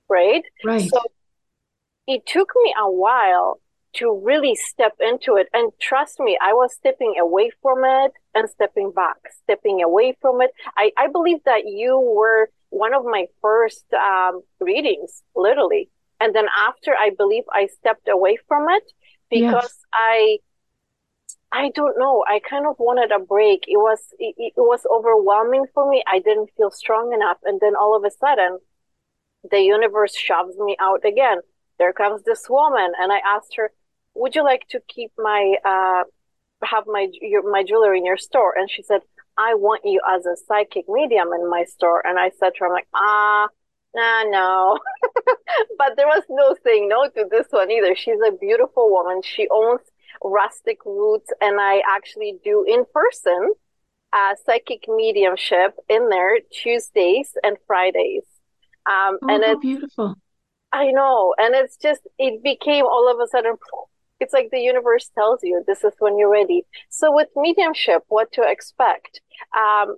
right? 0.08 0.42
Right. 0.64 0.88
So 0.88 1.00
it 2.06 2.26
took 2.26 2.52
me 2.62 2.74
a 2.78 2.90
while 2.90 3.60
to 3.94 4.20
really 4.24 4.54
step 4.56 4.92
into 5.00 5.36
it. 5.36 5.48
And 5.54 5.72
trust 5.80 6.18
me, 6.20 6.36
I 6.42 6.52
was 6.52 6.74
stepping 6.74 7.14
away 7.18 7.52
from 7.62 7.84
it 7.84 8.12
and 8.34 8.50
stepping 8.50 8.90
back, 8.90 9.16
stepping 9.44 9.82
away 9.82 10.16
from 10.20 10.42
it. 10.42 10.50
I, 10.76 10.90
I 10.98 11.06
believe 11.06 11.38
that 11.44 11.62
you 11.66 11.98
were 11.98 12.50
one 12.70 12.92
of 12.92 13.04
my 13.04 13.26
first 13.40 13.84
um, 13.94 14.42
readings, 14.60 15.22
literally. 15.36 15.90
And 16.24 16.34
then 16.34 16.46
after, 16.68 16.92
I 17.06 17.10
believe 17.16 17.44
I 17.52 17.66
stepped 17.66 18.08
away 18.08 18.38
from 18.48 18.66
it 18.70 18.86
because 19.30 19.74
yes. 19.74 19.86
I, 19.92 20.38
I 21.52 21.70
don't 21.74 21.98
know. 21.98 22.24
I 22.26 22.40
kind 22.40 22.66
of 22.66 22.76
wanted 22.78 23.12
a 23.12 23.18
break. 23.18 23.64
It 23.68 23.76
was, 23.76 24.00
it, 24.18 24.34
it 24.38 24.54
was 24.56 24.86
overwhelming 24.90 25.66
for 25.74 25.88
me. 25.88 26.02
I 26.06 26.18
didn't 26.20 26.50
feel 26.56 26.70
strong 26.70 27.12
enough. 27.12 27.36
And 27.44 27.60
then 27.60 27.74
all 27.76 27.94
of 27.94 28.04
a 28.04 28.10
sudden, 28.10 28.58
the 29.50 29.60
universe 29.60 30.16
shoves 30.16 30.56
me 30.58 30.76
out 30.80 31.04
again. 31.04 31.38
There 31.78 31.92
comes 31.92 32.22
this 32.22 32.46
woman, 32.48 32.92
and 33.00 33.12
I 33.12 33.20
asked 33.26 33.56
her, 33.56 33.72
"Would 34.14 34.34
you 34.36 34.44
like 34.44 34.66
to 34.68 34.80
keep 34.88 35.10
my 35.18 35.56
uh, 35.64 36.04
have 36.64 36.84
my 36.86 37.08
your, 37.20 37.42
my 37.50 37.62
jewelry 37.64 37.98
in 37.98 38.06
your 38.06 38.16
store?" 38.16 38.54
And 38.56 38.70
she 38.70 38.82
said, 38.82 39.00
"I 39.36 39.54
want 39.54 39.82
you 39.84 40.00
as 40.08 40.24
a 40.24 40.36
psychic 40.46 40.84
medium 40.88 41.28
in 41.32 41.50
my 41.50 41.64
store." 41.64 42.00
And 42.06 42.18
I 42.18 42.30
said 42.38 42.52
to 42.54 42.60
her, 42.60 42.66
"I'm 42.66 42.72
like, 42.72 42.88
ah, 42.94 43.48
nah, 43.94 44.22
no. 44.24 44.78
but 45.78 45.96
there 45.96 46.06
was 46.06 46.24
no 46.28 46.56
saying 46.64 46.88
no 46.88 47.08
to 47.08 47.26
this 47.30 47.46
one 47.50 47.70
either. 47.70 47.94
She's 47.94 48.18
a 48.26 48.32
beautiful 48.32 48.90
woman. 48.90 49.22
She 49.22 49.48
owns 49.50 49.80
Rustic 50.22 50.78
Roots, 50.84 51.30
and 51.40 51.60
I 51.60 51.82
actually 51.88 52.38
do 52.44 52.64
in 52.66 52.84
person 52.92 53.52
uh, 54.12 54.34
psychic 54.46 54.84
mediumship 54.88 55.74
in 55.88 56.08
there 56.08 56.38
Tuesdays 56.50 57.32
and 57.42 57.56
Fridays. 57.66 58.22
Um, 58.86 59.18
oh, 59.22 59.28
and 59.28 59.42
it's 59.42 59.60
beautiful. 59.60 60.14
I 60.72 60.90
know, 60.90 61.34
and 61.38 61.54
it's 61.54 61.76
just 61.76 62.02
it 62.18 62.42
became 62.42 62.84
all 62.84 63.10
of 63.10 63.18
a 63.20 63.28
sudden. 63.28 63.56
It's 64.20 64.32
like 64.32 64.50
the 64.50 64.60
universe 64.60 65.10
tells 65.14 65.40
you 65.42 65.62
this 65.66 65.84
is 65.84 65.92
when 65.98 66.18
you're 66.18 66.30
ready. 66.30 66.62
So 66.88 67.14
with 67.14 67.28
mediumship, 67.36 68.02
what 68.08 68.32
to 68.32 68.42
expect? 68.42 69.20
Um, 69.56 69.96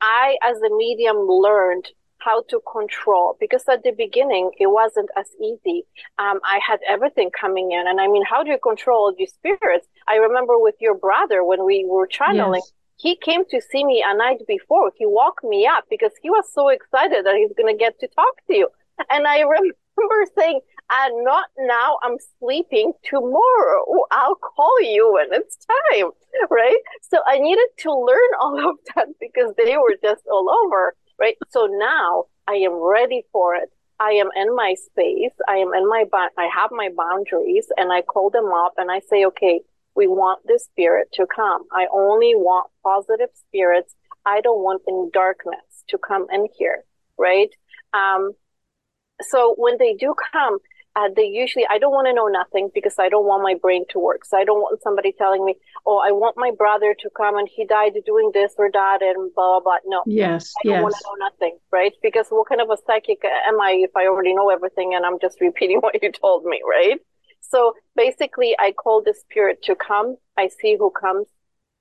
I, 0.00 0.36
as 0.42 0.56
a 0.58 0.74
medium, 0.74 1.16
learned 1.28 1.86
how 2.20 2.42
to 2.50 2.60
control 2.70 3.36
because 3.40 3.64
at 3.68 3.82
the 3.82 3.92
beginning 3.92 4.50
it 4.58 4.68
wasn't 4.68 5.10
as 5.16 5.26
easy. 5.42 5.84
Um, 6.18 6.40
I 6.44 6.60
had 6.66 6.80
everything 6.88 7.30
coming 7.38 7.72
in, 7.72 7.86
and 7.86 8.00
I 8.00 8.06
mean, 8.06 8.24
how 8.28 8.42
do 8.42 8.50
you 8.50 8.58
control 8.58 9.14
these 9.16 9.32
spirits? 9.32 9.86
I 10.08 10.16
remember 10.16 10.58
with 10.58 10.76
your 10.80 10.94
brother 10.94 11.44
when 11.44 11.64
we 11.64 11.84
were 11.86 12.06
channeling. 12.06 12.62
Yes. 12.64 12.72
He 12.96 13.16
came 13.16 13.44
to 13.46 13.62
see 13.62 13.82
me 13.82 14.04
a 14.06 14.14
night 14.14 14.42
before. 14.46 14.92
He 14.96 15.06
woke 15.06 15.40
me 15.42 15.66
up 15.66 15.84
because 15.88 16.12
he 16.22 16.28
was 16.28 16.44
so 16.52 16.68
excited 16.68 17.24
that 17.24 17.34
he's 17.34 17.52
going 17.56 17.72
to 17.72 17.78
get 17.78 17.98
to 18.00 18.08
talk 18.08 18.34
to 18.48 18.54
you. 18.54 18.68
And 19.08 19.26
I 19.26 19.40
remember 19.40 20.26
saying, 20.36 20.60
uh, 20.90 21.08
not 21.22 21.46
now, 21.58 21.98
I'm 22.02 22.16
sleeping 22.40 22.92
tomorrow. 23.04 23.84
I'll 24.10 24.34
call 24.34 24.82
you 24.82 25.12
when 25.14 25.26
it's 25.32 25.56
time. 25.92 26.10
Right. 26.50 26.76
So 27.10 27.18
I 27.26 27.38
needed 27.38 27.68
to 27.78 27.92
learn 27.92 28.30
all 28.40 28.70
of 28.70 28.76
that 28.94 29.08
because 29.20 29.54
they 29.56 29.76
were 29.76 29.96
just 30.02 30.22
all 30.30 30.50
over 30.64 30.94
right? 31.20 31.36
So 31.50 31.66
now 31.66 32.24
I 32.48 32.54
am 32.54 32.72
ready 32.72 33.24
for 33.32 33.54
it. 33.54 33.70
I 34.00 34.12
am 34.12 34.28
in 34.34 34.56
my 34.56 34.74
space. 34.74 35.32
I 35.46 35.56
am 35.56 35.74
in 35.74 35.86
my, 35.86 36.04
I 36.38 36.48
have 36.54 36.70
my 36.72 36.88
boundaries 36.96 37.66
and 37.76 37.92
I 37.92 38.00
call 38.00 38.30
them 38.30 38.50
up 38.52 38.72
and 38.78 38.90
I 38.90 39.00
say, 39.00 39.26
okay, 39.26 39.60
we 39.94 40.06
want 40.06 40.40
this 40.46 40.64
spirit 40.64 41.08
to 41.14 41.26
come. 41.26 41.64
I 41.72 41.86
only 41.92 42.32
want 42.34 42.70
positive 42.82 43.28
spirits. 43.34 43.94
I 44.24 44.40
don't 44.40 44.62
want 44.62 44.82
any 44.88 45.10
darkness 45.12 45.84
to 45.88 45.98
come 45.98 46.26
in 46.32 46.48
here, 46.56 46.84
right? 47.18 47.50
Um, 47.92 48.32
so 49.20 49.54
when 49.58 49.76
they 49.78 49.94
do 49.94 50.14
come, 50.32 50.58
uh, 50.96 51.08
they 51.14 51.24
usually 51.24 51.64
I 51.70 51.78
don't 51.78 51.92
want 51.92 52.08
to 52.08 52.12
know 52.12 52.26
nothing 52.26 52.70
because 52.74 52.98
I 52.98 53.08
don't 53.08 53.26
want 53.26 53.42
my 53.42 53.54
brain 53.54 53.84
to 53.90 53.98
work. 53.98 54.24
So 54.24 54.36
I 54.36 54.44
don't 54.44 54.60
want 54.60 54.82
somebody 54.82 55.12
telling 55.12 55.44
me, 55.44 55.54
"Oh, 55.86 55.98
I 55.98 56.10
want 56.10 56.36
my 56.36 56.50
brother 56.50 56.94
to 56.98 57.10
come 57.16 57.36
and 57.36 57.48
he 57.48 57.64
died 57.64 57.92
doing 58.04 58.30
this 58.34 58.54
or 58.58 58.70
that," 58.72 59.02
and 59.02 59.32
blah 59.34 59.60
blah 59.60 59.60
blah. 59.60 59.78
No, 59.86 60.02
yes, 60.06 60.52
I 60.58 60.66
don't 60.66 60.74
yes. 60.74 60.82
want 60.82 60.94
to 60.94 61.04
know 61.06 61.26
nothing, 61.26 61.58
right? 61.70 61.92
Because 62.02 62.26
what 62.30 62.48
kind 62.48 62.60
of 62.60 62.70
a 62.70 62.76
psychic 62.86 63.24
am 63.24 63.60
I 63.60 63.72
if 63.82 63.90
I 63.96 64.06
already 64.06 64.34
know 64.34 64.50
everything 64.50 64.94
and 64.94 65.06
I'm 65.06 65.20
just 65.20 65.40
repeating 65.40 65.78
what 65.80 66.02
you 66.02 66.10
told 66.10 66.44
me, 66.44 66.60
right? 66.68 66.98
So 67.40 67.74
basically, 67.96 68.56
I 68.58 68.72
call 68.72 69.02
the 69.02 69.14
spirit 69.14 69.62
to 69.64 69.74
come. 69.76 70.16
I 70.36 70.48
see 70.48 70.76
who 70.76 70.90
comes. 70.90 71.26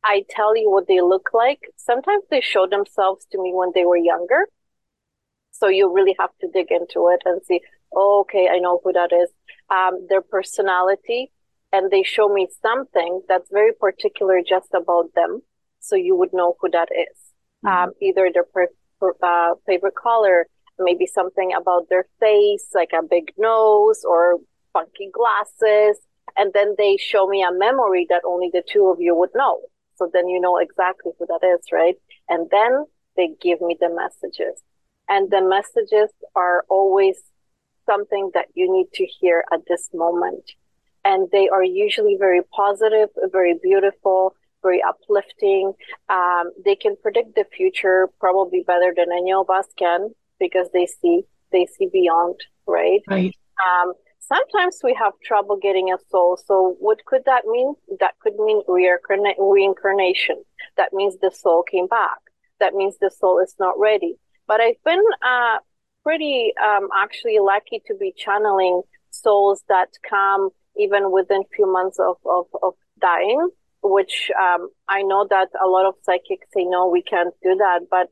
I 0.04 0.24
tell 0.30 0.56
you 0.56 0.72
what 0.72 0.88
they 0.88 1.02
look 1.02 1.30
like. 1.34 1.62
Sometimes 1.78 2.24
they 2.30 2.42
show 2.42 2.68
themselves 2.68 3.26
to 3.32 3.42
me 3.42 3.52
when 3.54 3.72
they 3.76 3.86
were 3.86 3.98
younger. 3.98 4.48
So 5.52 5.68
you 5.68 5.94
really 5.94 6.16
have 6.20 6.30
to 6.42 6.48
dig 6.48 6.72
into 6.72 7.10
it 7.10 7.22
and 7.26 7.42
see, 7.46 7.62
okay, 7.96 8.48
I 8.52 8.60
know 8.60 8.80
who 8.84 8.94
that 8.94 9.12
is. 9.14 9.30
Um, 9.70 10.08
their 10.10 10.22
personality, 10.22 11.32
and 11.72 11.92
they 11.92 12.04
show 12.04 12.28
me 12.30 12.48
something 12.62 13.22
that's 13.28 13.50
very 13.52 13.74
particular 13.74 14.42
just 14.48 14.70
about 14.74 15.14
them. 15.16 15.42
So 15.80 15.96
you 15.96 16.16
would 16.16 16.34
know 16.34 16.56
who 16.60 16.70
that 16.72 16.90
is. 16.92 17.18
Mm-hmm. 17.66 17.68
Um, 17.68 17.92
either 18.02 18.30
their 18.34 18.46
per, 18.46 18.68
per, 19.00 19.14
uh, 19.24 19.56
favorite 19.66 19.96
color, 19.96 20.48
maybe 20.80 21.06
something 21.06 21.54
about 21.54 21.90
their 21.90 22.06
face, 22.20 22.68
like 22.74 22.92
a 22.98 23.06
big 23.06 23.34
nose 23.38 24.04
or 24.08 24.38
funky 24.74 25.10
glasses. 25.14 26.00
And 26.38 26.52
then 26.54 26.76
they 26.78 26.98
show 26.98 27.28
me 27.28 27.44
a 27.44 27.52
memory 27.52 28.06
that 28.10 28.22
only 28.26 28.50
the 28.52 28.64
two 28.68 28.88
of 28.88 28.98
you 29.00 29.16
would 29.16 29.32
know. 29.36 29.60
So 29.96 30.10
then 30.12 30.30
you 30.30 30.40
know 30.40 30.58
exactly 30.58 31.12
who 31.20 31.26
that 31.28 31.46
is, 31.46 31.66
right? 31.72 31.96
And 32.30 32.50
then 32.50 32.86
they 33.18 33.30
give 33.42 33.60
me 33.62 33.78
the 33.80 33.90
messages. 33.90 34.62
And 35.10 35.30
the 35.30 35.42
messages 35.42 36.12
are 36.36 36.64
always 36.70 37.18
something 37.90 38.32
that 38.34 38.48
you 38.54 38.72
need 38.72 38.88
to 38.94 39.06
hear 39.06 39.44
at 39.54 39.62
this 39.68 39.90
moment. 39.94 40.46
And 41.06 41.30
they 41.32 41.48
are 41.50 41.64
usually 41.64 42.18
very 42.20 42.42
positive, 42.62 43.10
very 43.32 43.56
beautiful, 43.70 44.36
very 44.62 44.82
uplifting. 44.92 45.74
Um, 46.10 46.52
they 46.64 46.76
can 46.76 46.96
predict 47.02 47.36
the 47.36 47.46
future 47.58 48.10
probably 48.20 48.64
better 48.72 48.94
than 48.96 49.08
any 49.12 49.34
of 49.34 49.50
us 49.50 49.68
can 49.78 50.10
because 50.40 50.68
they 50.74 50.86
see, 50.86 51.22
they 51.52 51.66
see 51.66 51.88
beyond, 51.92 52.36
right? 52.68 53.02
Right. 53.08 53.36
Um, 53.66 53.94
sometimes 54.20 54.80
we 54.84 54.94
have 54.94 55.14
trouble 55.24 55.58
getting 55.58 55.92
a 55.92 55.98
soul. 56.12 56.38
So 56.46 56.76
what 56.80 57.06
could 57.06 57.24
that 57.26 57.46
mean? 57.46 57.74
That 58.00 58.14
could 58.20 58.36
mean 58.38 58.62
reincarnation. 58.68 60.44
That 60.78 60.94
means 60.94 61.18
the 61.18 61.32
soul 61.32 61.64
came 61.64 61.88
back. 61.88 62.20
That 62.60 62.74
means 62.74 62.96
the 63.00 63.10
soul 63.10 63.40
is 63.40 63.56
not 63.60 63.80
ready. 63.80 64.16
But 64.48 64.62
I've 64.62 64.84
been 64.84 65.04
uh, 65.22 65.58
pretty 66.04 66.54
um, 66.64 66.90
actually 66.96 67.40
lucky 67.40 67.82
to 67.88 67.96
be 67.96 68.14
channeling 68.16 68.82
souls 69.12 69.64
that 69.70 69.90
come 70.08 70.50
even 70.78 71.12
within 71.12 71.44
few 71.56 71.72
months 71.72 72.00
of, 72.00 72.16
of, 72.26 72.46
of 72.64 72.74
dying, 73.02 73.50
which 73.84 74.32
um, 74.40 74.70
I 74.88 75.02
know 75.02 75.28
that 75.30 75.50
a 75.64 75.68
lot 75.68 75.86
of 75.86 75.96
psychics 76.04 76.48
say, 76.54 76.66
no, 76.66 76.88
we 76.88 77.02
can't 77.02 77.34
do 77.44 77.56
that. 77.56 77.82
But 77.90 78.08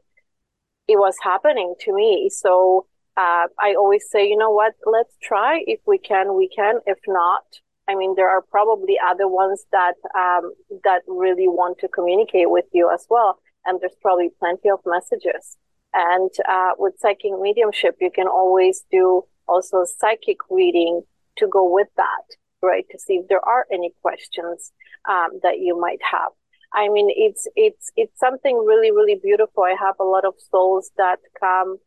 it 0.88 0.98
was 0.98 1.16
happening 1.22 1.76
to 1.82 1.94
me. 1.94 2.30
So 2.34 2.88
uh, 3.16 3.48
I 3.60 3.76
always 3.78 4.06
say, 4.10 4.28
you 4.28 4.38
know 4.38 4.52
what, 4.52 4.74
let's 4.86 5.16
try. 5.22 5.64
If 5.66 5.80
we 5.86 5.98
can, 5.98 6.36
we 6.36 6.50
can. 6.50 6.76
If 6.86 7.00
not, 7.08 7.44
I 7.88 7.96
mean, 7.96 8.16
there 8.16 8.30
are 8.30 8.42
probably 8.42 8.96
other 9.10 9.28
ones 9.28 9.66
that, 9.72 9.96
um, 10.16 10.54
that 10.84 11.02
really 11.08 11.48
want 11.48 11.80
to 11.80 11.88
communicate 11.88 12.50
with 12.50 12.66
you 12.74 12.92
as 12.94 13.06
well. 13.10 13.40
And 13.66 13.80
there's 13.82 13.96
probably 14.02 14.30
plenty 14.40 14.70
of 14.70 14.80
messages. 14.86 15.58
And, 15.94 16.32
uh, 16.48 16.72
with 16.78 17.00
psychic 17.00 17.32
mediumship, 17.40 17.98
you 18.00 18.12
can 18.12 18.28
always 18.28 18.84
do 18.92 19.24
also 19.48 19.86
psychic 19.86 20.38
reading 20.50 21.02
to 21.38 21.48
go 21.48 21.68
with 21.72 21.88
that, 21.96 22.26
right? 22.62 22.86
To 22.92 23.00
see 23.00 23.16
if 23.16 23.28
there 23.28 23.44
are 23.44 23.66
any 23.72 23.94
questions, 24.02 24.72
um, 25.10 25.40
that 25.44 25.60
you 25.60 25.80
might 25.80 26.02
have. 26.12 26.32
I 26.74 26.90
mean, 26.90 27.10
it's, 27.10 27.48
it's, 27.56 27.92
it's 27.96 28.20
something 28.20 28.58
really, 28.58 28.92
really 28.92 29.16
beautiful. 29.22 29.64
I 29.64 29.76
have 29.80 29.96
a 30.00 30.04
lot 30.04 30.26
of 30.26 30.34
souls 30.52 30.92
that 30.98 31.20
come 31.40 31.78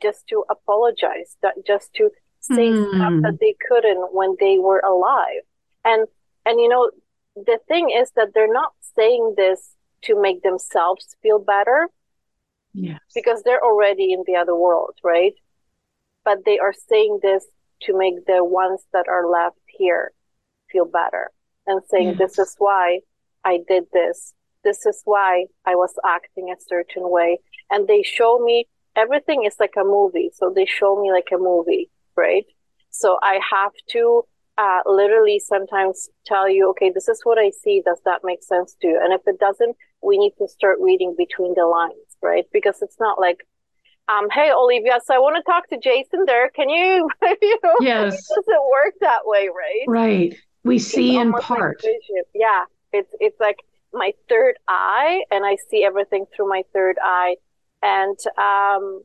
just 0.00 0.28
to 0.28 0.44
apologize, 0.48 1.36
that 1.42 1.54
just 1.66 1.92
to 1.94 2.10
say 2.40 2.68
mm. 2.68 2.88
stuff 2.94 3.14
that 3.22 3.38
they 3.40 3.56
couldn't 3.68 4.14
when 4.14 4.36
they 4.38 4.58
were 4.58 4.80
alive. 4.80 5.42
And, 5.84 6.06
and 6.44 6.60
you 6.60 6.68
know, 6.68 6.90
the 7.34 7.58
thing 7.66 7.90
is 7.90 8.12
that 8.12 8.28
they're 8.32 8.52
not 8.52 8.72
saying 8.96 9.34
this 9.36 9.72
to 10.02 10.20
make 10.20 10.42
themselves 10.42 11.16
feel 11.22 11.38
better. 11.38 11.88
Yes. 12.76 13.00
Because 13.14 13.42
they're 13.42 13.64
already 13.64 14.12
in 14.12 14.22
the 14.26 14.36
other 14.36 14.54
world, 14.54 14.94
right? 15.02 15.32
But 16.24 16.44
they 16.44 16.58
are 16.58 16.74
saying 16.88 17.20
this 17.22 17.46
to 17.82 17.96
make 17.96 18.26
the 18.26 18.44
ones 18.44 18.82
that 18.92 19.08
are 19.08 19.28
left 19.28 19.58
here 19.66 20.12
feel 20.70 20.84
better 20.84 21.30
and 21.66 21.80
saying, 21.88 22.08
yes. 22.08 22.18
this 22.18 22.38
is 22.38 22.54
why 22.58 23.00
I 23.44 23.60
did 23.66 23.84
this. 23.92 24.34
This 24.62 24.84
is 24.84 25.00
why 25.04 25.46
I 25.64 25.74
was 25.74 25.94
acting 26.04 26.50
a 26.50 26.60
certain 26.68 27.08
way. 27.10 27.38
And 27.70 27.88
they 27.88 28.02
show 28.02 28.38
me 28.38 28.66
everything 28.94 29.44
is 29.44 29.56
like 29.58 29.74
a 29.78 29.84
movie. 29.84 30.30
So 30.34 30.52
they 30.54 30.66
show 30.66 31.00
me 31.00 31.10
like 31.10 31.28
a 31.32 31.38
movie, 31.38 31.88
right? 32.14 32.44
So 32.90 33.18
I 33.22 33.40
have 33.50 33.72
to 33.92 34.24
uh, 34.58 34.80
literally 34.86 35.38
sometimes 35.38 36.08
tell 36.24 36.48
you, 36.48 36.68
okay, 36.70 36.90
this 36.90 37.08
is 37.08 37.20
what 37.24 37.38
I 37.38 37.50
see. 37.50 37.82
Does 37.84 38.00
that 38.04 38.20
make 38.24 38.42
sense 38.42 38.76
to 38.80 38.88
you? 38.88 39.00
And 39.02 39.12
if 39.12 39.20
it 39.26 39.38
doesn't, 39.38 39.76
we 40.02 40.18
need 40.18 40.32
to 40.38 40.48
start 40.48 40.78
reading 40.80 41.14
between 41.16 41.54
the 41.54 41.66
lines, 41.66 42.05
right? 42.26 42.44
Because 42.52 42.82
it's 42.82 42.98
not 42.98 43.20
like, 43.20 43.46
um, 44.08 44.28
hey, 44.30 44.50
Olivia, 44.52 45.00
so 45.04 45.14
I 45.14 45.18
want 45.18 45.36
to 45.36 45.42
talk 45.42 45.68
to 45.70 45.78
Jason 45.78 46.24
there. 46.26 46.50
Can 46.50 46.68
you, 46.68 47.08
you 47.42 47.58
know, 47.62 47.74
yes. 47.80 48.14
it 48.14 48.24
doesn't 48.34 48.70
work 48.70 48.94
that 49.00 49.20
way, 49.24 49.48
right? 49.48 49.84
Right. 49.86 50.36
We 50.64 50.78
see 50.78 51.16
in 51.16 51.32
part. 51.32 51.82
Like 51.84 52.26
yeah. 52.34 52.64
It's, 52.92 53.12
it's 53.20 53.38
like 53.40 53.58
my 53.92 54.12
third 54.28 54.56
eye 54.68 55.22
and 55.30 55.44
I 55.44 55.56
see 55.70 55.84
everything 55.84 56.26
through 56.34 56.48
my 56.48 56.62
third 56.72 56.96
eye. 57.02 57.36
And 57.82 58.18
um, 58.38 59.02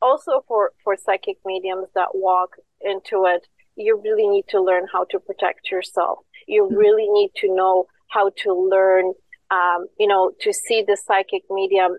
also 0.00 0.44
for, 0.48 0.72
for 0.82 0.96
psychic 0.96 1.38
mediums 1.44 1.88
that 1.94 2.08
walk 2.14 2.56
into 2.80 3.24
it, 3.26 3.46
you 3.76 4.00
really 4.02 4.28
need 4.28 4.44
to 4.48 4.60
learn 4.60 4.86
how 4.92 5.04
to 5.10 5.18
protect 5.18 5.70
yourself. 5.70 6.20
You 6.46 6.64
mm-hmm. 6.64 6.76
really 6.76 7.08
need 7.08 7.30
to 7.36 7.54
know 7.54 7.86
how 8.08 8.30
to 8.42 8.52
learn, 8.52 9.12
um, 9.50 9.86
you 9.98 10.06
know, 10.06 10.32
to 10.40 10.52
see 10.52 10.84
the 10.86 10.96
psychic 10.96 11.42
medium 11.50 11.96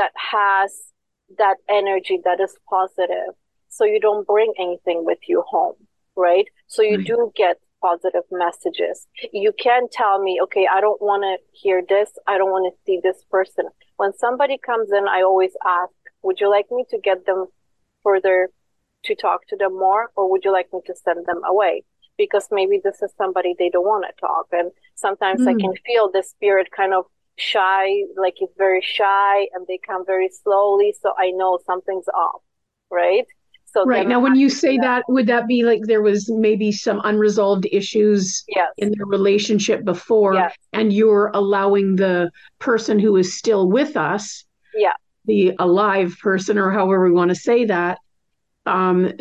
that 0.00 0.12
has 0.32 0.72
that 1.36 1.56
energy 1.68 2.18
that 2.24 2.40
is 2.40 2.56
positive. 2.68 3.34
So 3.68 3.84
you 3.84 4.00
don't 4.00 4.26
bring 4.26 4.52
anything 4.58 5.04
with 5.04 5.18
you 5.28 5.44
home, 5.46 5.76
right? 6.16 6.46
So 6.68 6.82
you 6.82 6.96
right. 6.96 7.06
do 7.06 7.30
get 7.36 7.58
positive 7.82 8.24
messages. 8.30 9.06
You 9.32 9.52
can 9.52 9.88
tell 9.92 10.22
me, 10.22 10.40
okay, 10.44 10.66
I 10.72 10.80
don't 10.80 11.00
want 11.02 11.22
to 11.22 11.36
hear 11.52 11.82
this. 11.86 12.10
I 12.26 12.38
don't 12.38 12.50
want 12.50 12.72
to 12.72 12.78
see 12.86 12.98
this 13.02 13.22
person. 13.30 13.66
When 13.96 14.12
somebody 14.14 14.56
comes 14.58 14.90
in, 14.90 15.06
I 15.06 15.20
always 15.22 15.52
ask, 15.66 15.92
would 16.22 16.40
you 16.40 16.50
like 16.50 16.66
me 16.70 16.84
to 16.90 16.98
get 16.98 17.26
them 17.26 17.46
further 18.02 18.48
to 19.04 19.14
talk 19.14 19.46
to 19.48 19.56
them 19.56 19.74
more 19.74 20.10
or 20.16 20.30
would 20.30 20.44
you 20.44 20.52
like 20.52 20.68
me 20.72 20.80
to 20.86 20.94
send 20.94 21.26
them 21.26 21.42
away? 21.46 21.84
Because 22.16 22.48
maybe 22.50 22.80
this 22.82 23.02
is 23.02 23.12
somebody 23.18 23.54
they 23.58 23.68
don't 23.68 23.84
want 23.84 24.06
to 24.08 24.20
talk. 24.20 24.46
And 24.52 24.72
sometimes 24.94 25.42
mm. 25.42 25.48
I 25.48 25.54
can 25.60 25.74
feel 25.86 26.10
the 26.10 26.22
spirit 26.22 26.68
kind 26.74 26.94
of 26.94 27.04
shy, 27.36 27.88
like 28.16 28.34
it's 28.40 28.54
very 28.56 28.82
shy 28.82 29.46
and 29.52 29.66
they 29.66 29.78
come 29.86 30.04
very 30.06 30.28
slowly. 30.42 30.94
So 31.00 31.12
I 31.18 31.30
know 31.30 31.58
something's 31.66 32.08
off, 32.08 32.42
right? 32.90 33.26
So 33.72 33.84
right 33.84 34.08
now, 34.08 34.18
when 34.18 34.34
you 34.34 34.48
say 34.48 34.78
that, 34.78 35.04
would 35.08 35.28
that 35.28 35.46
be 35.46 35.62
like 35.62 35.82
there 35.84 36.02
was 36.02 36.28
maybe 36.28 36.72
some 36.72 37.00
unresolved 37.04 37.68
issues 37.70 38.42
yes. 38.48 38.68
in 38.78 38.90
the 38.90 39.04
relationship 39.06 39.84
before, 39.84 40.34
yes. 40.34 40.54
and 40.72 40.92
you're 40.92 41.30
allowing 41.34 41.94
the 41.94 42.32
person 42.58 42.98
who 42.98 43.16
is 43.16 43.38
still 43.38 43.68
with 43.68 43.96
us, 43.96 44.44
yeah, 44.74 44.94
the 45.26 45.54
alive 45.60 46.16
person, 46.20 46.58
or 46.58 46.72
however 46.72 47.04
we 47.04 47.12
want 47.12 47.28
to 47.28 47.36
say 47.36 47.64
that, 47.66 47.98
um, 48.66 49.12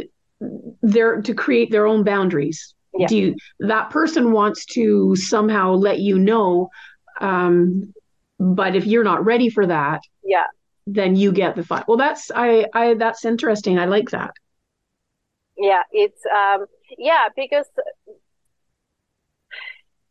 they're 0.82 1.22
to 1.22 1.34
create 1.36 1.70
their 1.70 1.86
own 1.86 2.04
boundaries. 2.04 2.74
Yeah. 2.98 3.06
Do 3.06 3.18
you, 3.18 3.36
that 3.60 3.92
person 3.92 4.32
wants 4.32 4.66
to 4.74 5.16
somehow 5.16 5.74
let 5.74 6.00
you 6.00 6.18
know, 6.18 6.70
um, 7.20 7.94
but 8.40 8.76
if 8.76 8.86
you're 8.86 9.04
not 9.04 9.26
ready 9.26 9.50
for 9.50 9.66
that, 9.66 10.02
yeah, 10.24 10.46
then 10.88 11.16
you 11.16 11.32
get 11.32 11.56
the 11.56 11.64
fun. 11.64 11.84
Well, 11.88 11.98
that's 11.98 12.32
I 12.34 12.66
I 12.74 12.94
that's 12.96 13.26
interesting. 13.26 13.78
I 13.78 13.86
like 13.86 14.10
that. 14.12 14.32
Yeah, 15.58 15.84
it's 15.92 16.22
um 16.26 16.66
yeah 16.98 17.28
because 17.36 17.66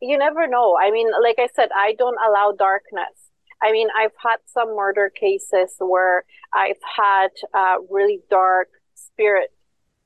you 0.01 0.17
never 0.17 0.47
know. 0.47 0.77
I 0.81 0.91
mean, 0.91 1.09
like 1.21 1.39
I 1.39 1.47
said, 1.55 1.69
I 1.75 1.93
don't 1.97 2.17
allow 2.25 2.53
darkness. 2.57 3.13
I 3.61 3.71
mean, 3.71 3.89
I've 3.97 4.13
had 4.23 4.37
some 4.45 4.75
murder 4.75 5.09
cases 5.09 5.75
where 5.79 6.23
I've 6.53 6.81
had 6.97 7.29
uh, 7.53 7.75
really 7.89 8.21
dark 8.29 8.69
spirit, 8.95 9.51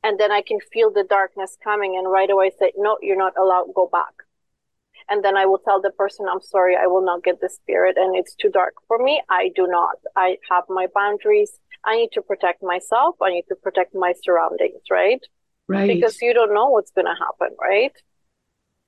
and 0.04 0.20
then 0.20 0.32
I 0.32 0.42
can 0.42 0.60
feel 0.72 0.92
the 0.92 1.04
darkness 1.08 1.58
coming, 1.64 1.96
and 1.96 2.12
right 2.12 2.30
away 2.30 2.52
say, 2.58 2.72
"No, 2.78 2.98
you're 3.02 3.18
not 3.18 3.34
allowed. 3.38 3.68
Go 3.76 3.88
back." 3.92 4.14
And 5.10 5.24
then 5.24 5.38
I 5.38 5.46
will 5.46 5.60
tell 5.60 5.82
the 5.82 5.92
person, 5.92 6.26
I'm 6.32 6.42
sorry, 6.42 6.76
I 6.76 6.88
will 6.88 7.04
not 7.04 7.24
get 7.24 7.42
the 7.42 7.50
spirit 7.50 7.98
and 7.98 8.16
it's 8.16 8.36
too 8.36 8.50
dark 8.50 8.74
for 8.88 8.98
me. 8.98 9.22
I 9.30 9.52
do 9.56 9.68
not. 9.68 9.98
I 10.16 10.38
have 10.50 10.64
my 10.70 10.88
boundaries. 10.94 11.52
I 11.86 11.98
need 11.98 12.12
to 12.14 12.22
protect 12.22 12.64
myself. 12.64 13.16
I 13.22 13.30
need 13.30 13.46
to 13.50 13.56
protect 13.56 13.94
my 13.94 14.14
surroundings, 14.24 14.82
right? 14.90 15.22
right 15.68 15.88
because 15.88 16.22
you 16.22 16.34
don't 16.34 16.54
know 16.54 16.70
what's 16.70 16.92
going 16.92 17.06
to 17.06 17.16
happen 17.20 17.56
right 17.60 17.94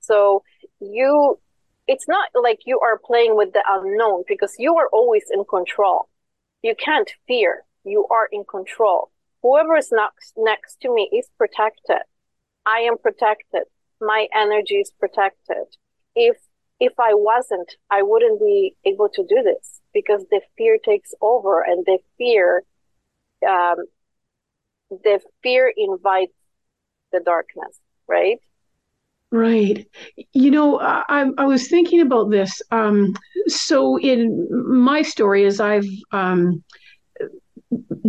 so 0.00 0.42
you 0.80 1.38
it's 1.86 2.08
not 2.08 2.28
like 2.40 2.60
you 2.66 2.78
are 2.80 3.00
playing 3.04 3.36
with 3.36 3.52
the 3.52 3.62
unknown 3.68 4.24
because 4.28 4.54
you 4.58 4.76
are 4.76 4.88
always 4.92 5.24
in 5.32 5.44
control 5.48 6.08
you 6.62 6.74
can't 6.74 7.10
fear 7.26 7.64
you 7.84 8.06
are 8.10 8.28
in 8.32 8.44
control 8.44 9.10
whoever 9.42 9.76
is 9.76 9.90
next 9.92 10.34
next 10.36 10.80
to 10.80 10.94
me 10.94 11.08
is 11.12 11.28
protected 11.38 12.02
i 12.66 12.80
am 12.80 12.98
protected 12.98 13.62
my 14.00 14.26
energy 14.34 14.76
is 14.76 14.92
protected 15.00 15.66
if 16.16 16.36
if 16.80 16.92
i 16.98 17.12
wasn't 17.12 17.76
i 17.90 18.02
wouldn't 18.02 18.40
be 18.40 18.74
able 18.84 19.08
to 19.08 19.24
do 19.28 19.42
this 19.44 19.80
because 19.94 20.24
the 20.30 20.40
fear 20.58 20.78
takes 20.84 21.14
over 21.20 21.62
and 21.62 21.84
the 21.86 21.98
fear 22.18 22.64
um, 23.46 23.76
the 24.90 25.20
fear 25.42 25.72
invites 25.76 26.34
the 27.12 27.20
darkness 27.20 27.78
right 28.08 28.40
Right. 29.32 29.88
You 30.32 30.52
know, 30.52 30.78
I, 30.80 31.26
I 31.36 31.46
was 31.46 31.66
thinking 31.66 32.00
about 32.00 32.30
this. 32.30 32.62
Um, 32.70 33.12
so, 33.48 33.98
in 33.98 34.48
my 34.68 35.02
story, 35.02 35.44
as 35.44 35.60
I've 35.60 35.88
um, 36.12 36.62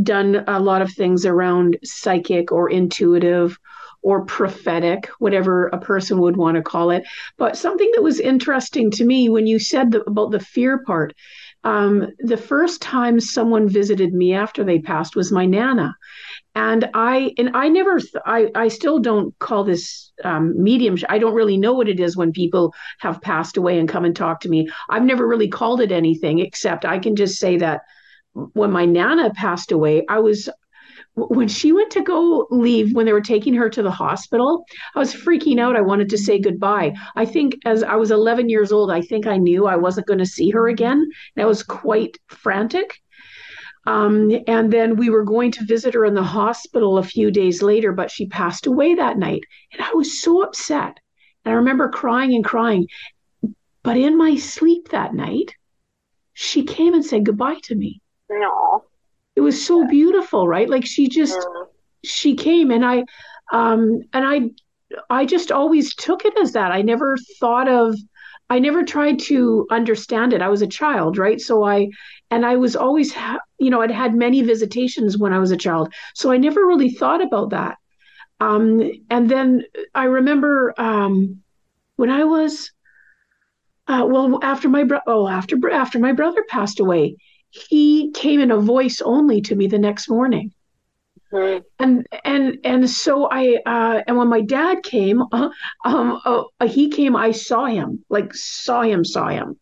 done 0.04 0.44
a 0.48 0.60
lot 0.60 0.82
of 0.82 0.92
things 0.94 1.26
around 1.26 1.78
psychic 1.84 2.52
or 2.52 2.70
intuitive 2.70 3.58
or 4.02 4.26
prophetic, 4.26 5.10
whatever 5.20 5.68
a 5.68 5.78
person 5.78 6.20
would 6.20 6.38
want 6.38 6.56
to 6.56 6.62
call 6.62 6.92
it. 6.92 7.04
But 7.38 7.58
something 7.58 7.92
that 7.96 8.04
was 8.04 8.20
interesting 8.20 8.92
to 8.92 9.06
me 9.06 9.30
when 9.30 9.48
you 9.48 9.60
said 9.60 9.92
the, 9.92 10.04
about 10.04 10.32
the 10.32 10.40
fear 10.40 10.84
part, 10.84 11.14
um, 11.64 12.08
the 12.20 12.38
first 12.38 12.82
time 12.82 13.20
someone 13.20 13.68
visited 13.68 14.14
me 14.14 14.34
after 14.34 14.64
they 14.64 14.80
passed 14.80 15.16
was 15.16 15.32
my 15.32 15.46
nana. 15.46 15.96
And 16.56 16.90
i 16.94 17.34
and 17.38 17.52
i 17.56 17.68
never 17.68 18.00
i 18.26 18.50
i 18.56 18.68
still 18.68 19.00
don't 19.00 19.38
call 19.40 19.64
this 19.64 20.12
um, 20.24 20.62
medium. 20.62 20.98
I 21.10 21.20
don't 21.20 21.34
really 21.36 21.58
know 21.58 21.74
what 21.74 21.90
it 21.90 22.00
is 22.00 22.16
when 22.16 22.32
people 22.32 22.74
have 23.00 23.22
passed 23.22 23.58
away 23.58 23.80
and 23.80 23.90
come 23.90 24.06
and 24.06 24.16
talk 24.16 24.40
to 24.42 24.50
me. 24.50 24.70
I've 24.90 25.04
never 25.04 25.28
really 25.28 25.50
called 25.50 25.82
it 25.82 25.92
anything 25.92 26.40
except 26.40 26.86
i 26.86 27.00
can 27.00 27.16
just 27.16 27.38
say 27.38 27.58
that 27.58 27.82
when 28.54 28.72
my 28.72 28.86
nana 28.86 29.32
passed 29.34 29.72
away 29.72 30.06
i 30.10 30.20
was 30.20 30.50
when 31.18 31.48
she 31.48 31.72
went 31.72 31.90
to 31.92 32.04
go 32.04 32.48
leave 32.52 32.94
when 32.94 33.06
they 33.06 33.14
were 33.14 33.20
taking 33.20 33.54
her 33.56 33.70
to 33.70 33.82
the 33.82 33.92
hospital 33.92 34.64
i 34.96 35.00
was 35.00 35.14
freaking 35.14 35.60
out 35.60 35.76
i 35.76 35.82
wanted 35.82 36.10
to 36.10 36.18
say 36.18 36.40
goodbye 36.40 36.94
i 37.16 37.26
think 37.26 37.56
as 37.66 37.82
i 37.82 37.96
was 37.96 38.12
11 38.12 38.50
years 38.50 38.72
old 38.72 38.92
i 38.92 39.02
think 39.02 39.26
i 39.26 39.36
knew 39.36 39.66
i 39.66 39.76
wasn't 39.76 40.06
going 40.06 40.20
to 40.20 40.26
see 40.26 40.52
her 40.52 40.68
again 40.68 41.10
and 41.36 41.44
i 41.44 41.46
was 41.46 41.64
quite 41.64 42.18
frantic 42.28 43.02
um, 43.88 44.32
and 44.48 44.72
then 44.72 44.98
we 44.98 45.10
were 45.10 45.24
going 45.24 45.50
to 45.54 45.66
visit 45.66 45.94
her 45.94 46.04
in 46.04 46.14
the 46.14 46.22
hospital 46.22 46.98
a 46.98 47.04
few 47.04 47.32
days 47.32 47.62
later, 47.62 47.94
but 47.94 48.12
she 48.12 48.28
passed 48.28 48.68
away 48.68 48.96
that 48.96 49.18
night. 49.18 49.44
And 49.72 49.82
I 49.82 49.94
was 49.94 50.22
so 50.22 50.44
upset. 50.44 50.98
And 51.46 51.54
I 51.54 51.56
remember 51.56 51.88
crying 51.88 52.36
and 52.36 52.44
crying. 52.44 52.88
But 53.84 53.96
in 53.96 54.18
my 54.18 54.36
sleep 54.36 54.90
that 54.90 55.14
night, 55.14 55.56
she 56.34 56.64
came 56.64 56.96
and 56.96 57.06
said 57.06 57.26
goodbye 57.26 57.60
to 57.64 57.76
me. 57.76 58.02
No. 58.30 58.84
It 59.38 59.42
was 59.42 59.64
so 59.64 59.86
beautiful, 59.88 60.48
right? 60.48 60.68
Like 60.68 60.86
she 60.86 61.08
just 61.08 61.38
mm. 61.38 61.68
she 62.04 62.36
came 62.36 62.72
and 62.72 62.84
I 62.84 63.04
um 63.54 64.02
and 64.12 64.26
I 64.26 64.50
I 65.10 65.26
just 65.26 65.52
always 65.52 65.94
took 65.96 66.26
it 66.26 66.34
as 66.42 66.54
that. 66.54 66.72
I 66.72 66.82
never 66.82 67.16
thought 67.40 67.70
of 67.70 67.96
I 68.50 68.60
never 68.60 68.84
tried 68.84 69.20
to 69.32 69.68
understand 69.70 70.34
it. 70.34 70.42
I 70.42 70.48
was 70.48 70.62
a 70.62 70.68
child, 70.68 71.18
right? 71.18 71.40
So 71.40 71.64
I, 71.66 71.90
and 72.32 72.46
I 72.46 72.56
was 72.56 72.76
always, 72.76 73.14
ha- 73.14 73.42
you 73.60 73.70
know, 73.70 73.82
I'd 73.82 73.92
had 73.92 74.16
many 74.16 74.42
visitations 74.42 75.18
when 75.18 75.34
I 75.34 75.40
was 75.40 75.52
a 75.52 75.58
child. 75.58 75.94
So 76.16 76.32
I 76.32 76.38
never 76.38 76.66
really 76.66 76.90
thought 76.90 77.22
about 77.22 77.50
that. 77.50 77.78
Um, 78.40 78.90
and 79.10 79.30
then 79.30 79.66
I 79.94 80.06
remember 80.06 80.74
um, 80.78 81.42
when 81.98 82.10
I 82.10 82.24
was, 82.24 82.72
uh, 83.88 84.06
well, 84.08 84.40
after 84.42 84.70
my 84.70 84.84
bro- 84.84 85.08
oh, 85.08 85.28
after 85.28 85.70
after 85.70 86.00
my 86.00 86.14
brother 86.14 86.46
passed 86.48 86.80
away, 86.80 87.18
he 87.70 88.12
came 88.12 88.40
in 88.40 88.52
a 88.52 88.58
voice 88.58 89.02
only 89.02 89.42
to 89.42 89.56
me 89.56 89.68
the 89.68 89.80
next 89.80 90.10
morning. 90.10 90.54
Mm-hmm. 91.32 91.64
And 91.80 92.08
and 92.24 92.58
and 92.64 92.90
so 92.90 93.28
I 93.30 93.58
uh, 93.66 94.02
and 94.08 94.18
when 94.18 94.30
my 94.30 94.42
dad 94.42 94.84
came, 94.84 95.22
uh, 95.32 95.50
um, 95.84 96.22
uh, 96.24 96.68
he 96.68 96.90
came. 96.90 97.16
I 97.16 97.32
saw 97.32 97.66
him, 97.66 98.04
like 98.10 98.34
saw 98.34 98.82
him, 98.84 99.04
saw 99.04 99.28
him, 99.28 99.60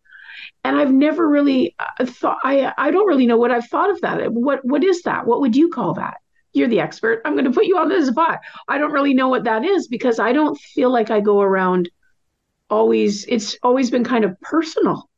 and 0.62 0.76
I've 0.76 0.92
never 0.92 1.28
really 1.28 1.74
uh, 1.78 2.06
thought. 2.06 2.38
I 2.44 2.72
I 2.78 2.92
don't 2.92 3.06
really 3.06 3.26
know 3.26 3.36
what 3.36 3.50
I've 3.50 3.66
thought 3.66 3.90
of 3.90 4.00
that. 4.02 4.32
What 4.32 4.64
what 4.64 4.84
is 4.84 5.02
that? 5.02 5.26
What 5.26 5.40
would 5.40 5.56
you 5.56 5.68
call 5.68 5.94
that? 5.94 6.18
You're 6.52 6.68
the 6.68 6.80
expert. 6.80 7.20
I'm 7.24 7.32
going 7.32 7.44
to 7.44 7.50
put 7.50 7.66
you 7.66 7.78
on 7.78 7.88
the 7.88 8.06
spot. 8.06 8.40
I 8.68 8.78
don't 8.78 8.92
really 8.92 9.12
know 9.12 9.28
what 9.28 9.44
that 9.44 9.64
is 9.64 9.88
because 9.88 10.20
I 10.20 10.32
don't 10.32 10.56
feel 10.56 10.90
like 10.90 11.10
I 11.10 11.20
go 11.20 11.40
around 11.40 11.90
always. 12.70 13.24
It's 13.26 13.58
always 13.64 13.90
been 13.90 14.04
kind 14.04 14.24
of 14.24 14.40
personal. 14.40 15.08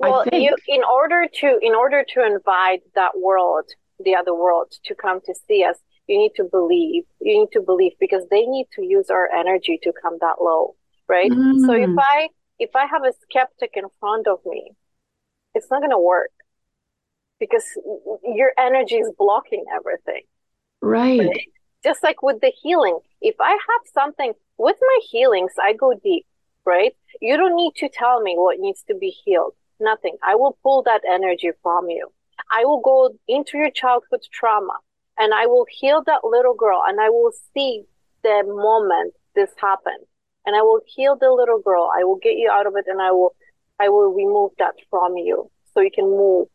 Well, 0.00 0.24
you 0.32 0.56
in 0.66 0.82
order 0.82 1.26
to 1.40 1.58
in 1.60 1.74
order 1.74 2.04
to 2.14 2.24
invite 2.24 2.82
that 2.94 3.18
world 3.18 3.66
the 4.02 4.16
other 4.16 4.34
world 4.34 4.72
to 4.84 4.94
come 4.94 5.20
to 5.26 5.34
see 5.46 5.62
us, 5.62 5.76
you 6.06 6.18
need 6.18 6.32
to 6.36 6.44
believe. 6.44 7.04
You 7.20 7.40
need 7.40 7.52
to 7.52 7.60
believe 7.60 7.92
because 8.00 8.24
they 8.30 8.46
need 8.46 8.66
to 8.76 8.82
use 8.82 9.10
our 9.10 9.30
energy 9.30 9.78
to 9.82 9.92
come 10.02 10.16
that 10.20 10.36
low, 10.40 10.74
right? 11.08 11.30
Mm. 11.30 11.66
So 11.66 11.72
if 11.74 11.90
I 11.98 12.28
if 12.58 12.70
I 12.74 12.86
have 12.86 13.04
a 13.04 13.12
skeptic 13.22 13.72
in 13.74 13.84
front 14.00 14.26
of 14.26 14.38
me, 14.44 14.72
it's 15.54 15.70
not 15.70 15.80
going 15.80 15.90
to 15.90 15.98
work 15.98 16.30
because 17.38 17.64
your 18.24 18.52
energy 18.58 18.96
is 18.96 19.10
blocking 19.18 19.64
everything. 19.74 20.22
Right. 20.82 21.20
right. 21.20 21.48
Just 21.82 22.02
like 22.02 22.22
with 22.22 22.40
the 22.40 22.52
healing, 22.62 22.98
if 23.22 23.36
I 23.40 23.50
have 23.50 23.82
something 23.94 24.34
with 24.58 24.76
my 24.80 24.98
healings, 25.10 25.52
I 25.60 25.72
go 25.72 25.94
deep, 25.94 26.26
right? 26.66 26.94
You 27.20 27.38
don't 27.38 27.56
need 27.56 27.72
to 27.76 27.88
tell 27.88 28.20
me 28.20 28.34
what 28.36 28.58
needs 28.58 28.82
to 28.88 28.94
be 28.94 29.08
healed. 29.24 29.54
Nothing. 29.80 30.16
I 30.22 30.34
will 30.34 30.58
pull 30.62 30.82
that 30.82 31.00
energy 31.10 31.50
from 31.62 31.88
you. 31.88 32.12
I 32.50 32.64
will 32.64 32.80
go 32.80 33.16
into 33.28 33.58
your 33.58 33.70
childhood 33.70 34.20
trauma 34.32 34.74
and 35.18 35.32
I 35.34 35.46
will 35.46 35.66
heal 35.68 36.02
that 36.06 36.24
little 36.24 36.54
girl 36.54 36.82
and 36.86 37.00
I 37.00 37.08
will 37.08 37.32
see 37.54 37.84
the 38.22 38.42
moment 38.46 39.14
this 39.34 39.50
happened 39.60 40.04
and 40.46 40.56
I 40.56 40.62
will 40.62 40.80
heal 40.86 41.16
the 41.16 41.30
little 41.30 41.60
girl. 41.60 41.90
I 41.98 42.04
will 42.04 42.18
get 42.22 42.36
you 42.36 42.50
out 42.50 42.66
of 42.66 42.74
it 42.76 42.84
and 42.86 43.00
I 43.00 43.10
will, 43.12 43.34
I 43.78 43.88
will 43.88 44.12
remove 44.12 44.52
that 44.58 44.74
from 44.90 45.16
you 45.16 45.50
so 45.72 45.80
you 45.80 45.90
can 45.94 46.06
move. 46.06 46.48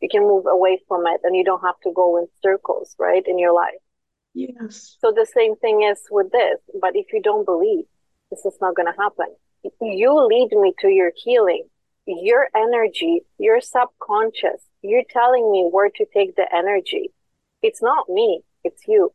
You 0.00 0.08
can 0.10 0.22
move 0.22 0.44
away 0.46 0.80
from 0.86 1.06
it 1.06 1.20
and 1.24 1.34
you 1.34 1.44
don't 1.44 1.62
have 1.62 1.80
to 1.84 1.92
go 1.94 2.18
in 2.18 2.26
circles, 2.42 2.94
right? 2.98 3.22
In 3.26 3.38
your 3.38 3.54
life. 3.54 3.80
Yes. 4.34 4.96
So 5.00 5.12
the 5.12 5.26
same 5.26 5.56
thing 5.56 5.82
is 5.82 5.98
with 6.10 6.30
this, 6.30 6.58
but 6.80 6.94
if 6.94 7.06
you 7.12 7.22
don't 7.22 7.46
believe, 7.46 7.84
this 8.30 8.44
is 8.44 8.58
not 8.60 8.76
going 8.76 8.86
to 8.86 9.02
happen. 9.02 9.34
You 9.80 10.26
lead 10.26 10.50
me 10.52 10.74
to 10.80 10.88
your 10.88 11.12
healing. 11.16 11.64
Your 12.06 12.48
energy, 12.54 13.22
your 13.38 13.60
subconscious 13.60 14.62
you're 14.86 15.04
telling 15.10 15.50
me 15.50 15.68
where 15.70 15.90
to 15.90 16.06
take 16.12 16.36
the 16.36 16.46
energy. 16.54 17.10
It's 17.62 17.82
not 17.82 18.08
me, 18.08 18.42
it's 18.64 18.82
you. 18.86 19.12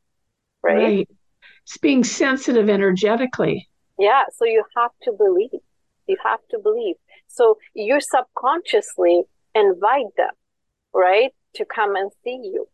Right? 0.64 0.78
Right. 0.78 1.10
It's 1.64 1.78
being 1.78 2.04
sensitive 2.04 2.70
energetically. 2.70 3.70
Yeah. 3.98 4.24
So 4.36 4.46
you 4.46 4.64
have 4.76 4.92
to 5.04 5.12
believe. 5.12 5.62
You 6.08 6.18
have 6.24 6.40
to 6.50 6.60
believe. 6.60 6.96
So 7.28 7.58
you 7.74 8.02
subconsciously 8.02 9.24
invite 9.56 10.16
them, 10.18 10.32
right, 10.94 11.32
to 11.56 11.66
come 11.66 11.96
and 11.96 12.12
see 12.24 12.40
you. 12.44 12.68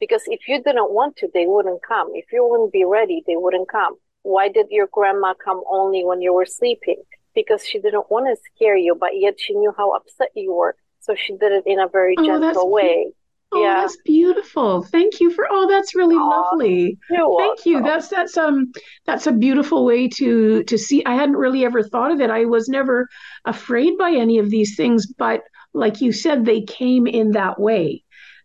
Because 0.00 0.22
if 0.26 0.46
you 0.46 0.62
didn't 0.62 0.92
want 0.92 1.16
to, 1.16 1.28
they 1.34 1.46
wouldn't 1.46 1.82
come. 1.86 2.10
If 2.14 2.26
you 2.32 2.46
wouldn't 2.48 2.72
be 2.72 2.84
ready, 2.84 3.22
they 3.26 3.36
wouldn't 3.36 3.68
come. 3.68 3.96
Why 4.22 4.48
did 4.48 4.66
your 4.70 4.88
grandma 4.90 5.34
come 5.34 5.62
only 5.68 6.04
when 6.04 6.22
you 6.22 6.32
were 6.32 6.46
sleeping? 6.46 7.02
Because 7.38 7.64
she 7.64 7.78
didn't 7.78 8.10
want 8.10 8.26
to 8.26 8.36
scare 8.52 8.76
you, 8.76 8.96
but 8.98 9.10
yet 9.14 9.34
she 9.38 9.54
knew 9.54 9.72
how 9.76 9.92
upset 9.92 10.30
you 10.34 10.52
were. 10.52 10.74
So 10.98 11.14
she 11.14 11.34
did 11.36 11.52
it 11.52 11.62
in 11.66 11.78
a 11.78 11.86
very 11.86 12.16
oh, 12.18 12.24
gentle 12.24 12.68
way. 12.68 13.12
Oh, 13.52 13.62
yeah. 13.62 13.80
that's 13.80 13.96
beautiful. 14.04 14.82
Thank 14.82 15.20
you 15.20 15.30
for 15.30 15.46
oh, 15.48 15.68
that's 15.68 15.94
really 15.94 16.16
lovely. 16.16 16.98
Thank 17.08 17.64
you. 17.64 17.80
That's 17.80 18.08
that's 18.08 18.36
um 18.36 18.72
that's 19.06 19.28
a 19.28 19.32
beautiful 19.32 19.86
way 19.86 20.08
to 20.08 20.64
to 20.64 20.76
see. 20.76 21.04
I 21.06 21.14
hadn't 21.14 21.36
really 21.36 21.64
ever 21.64 21.82
thought 21.82 22.10
of 22.10 22.20
it. 22.20 22.28
I 22.28 22.44
was 22.44 22.68
never 22.68 23.08
afraid 23.44 23.96
by 23.96 24.10
any 24.10 24.38
of 24.38 24.50
these 24.50 24.76
things, 24.76 25.06
but 25.06 25.42
like 25.72 26.00
you 26.00 26.12
said, 26.12 26.44
they 26.44 26.62
came 26.62 27.06
in 27.06 27.30
that 27.32 27.60
way. 27.60 28.04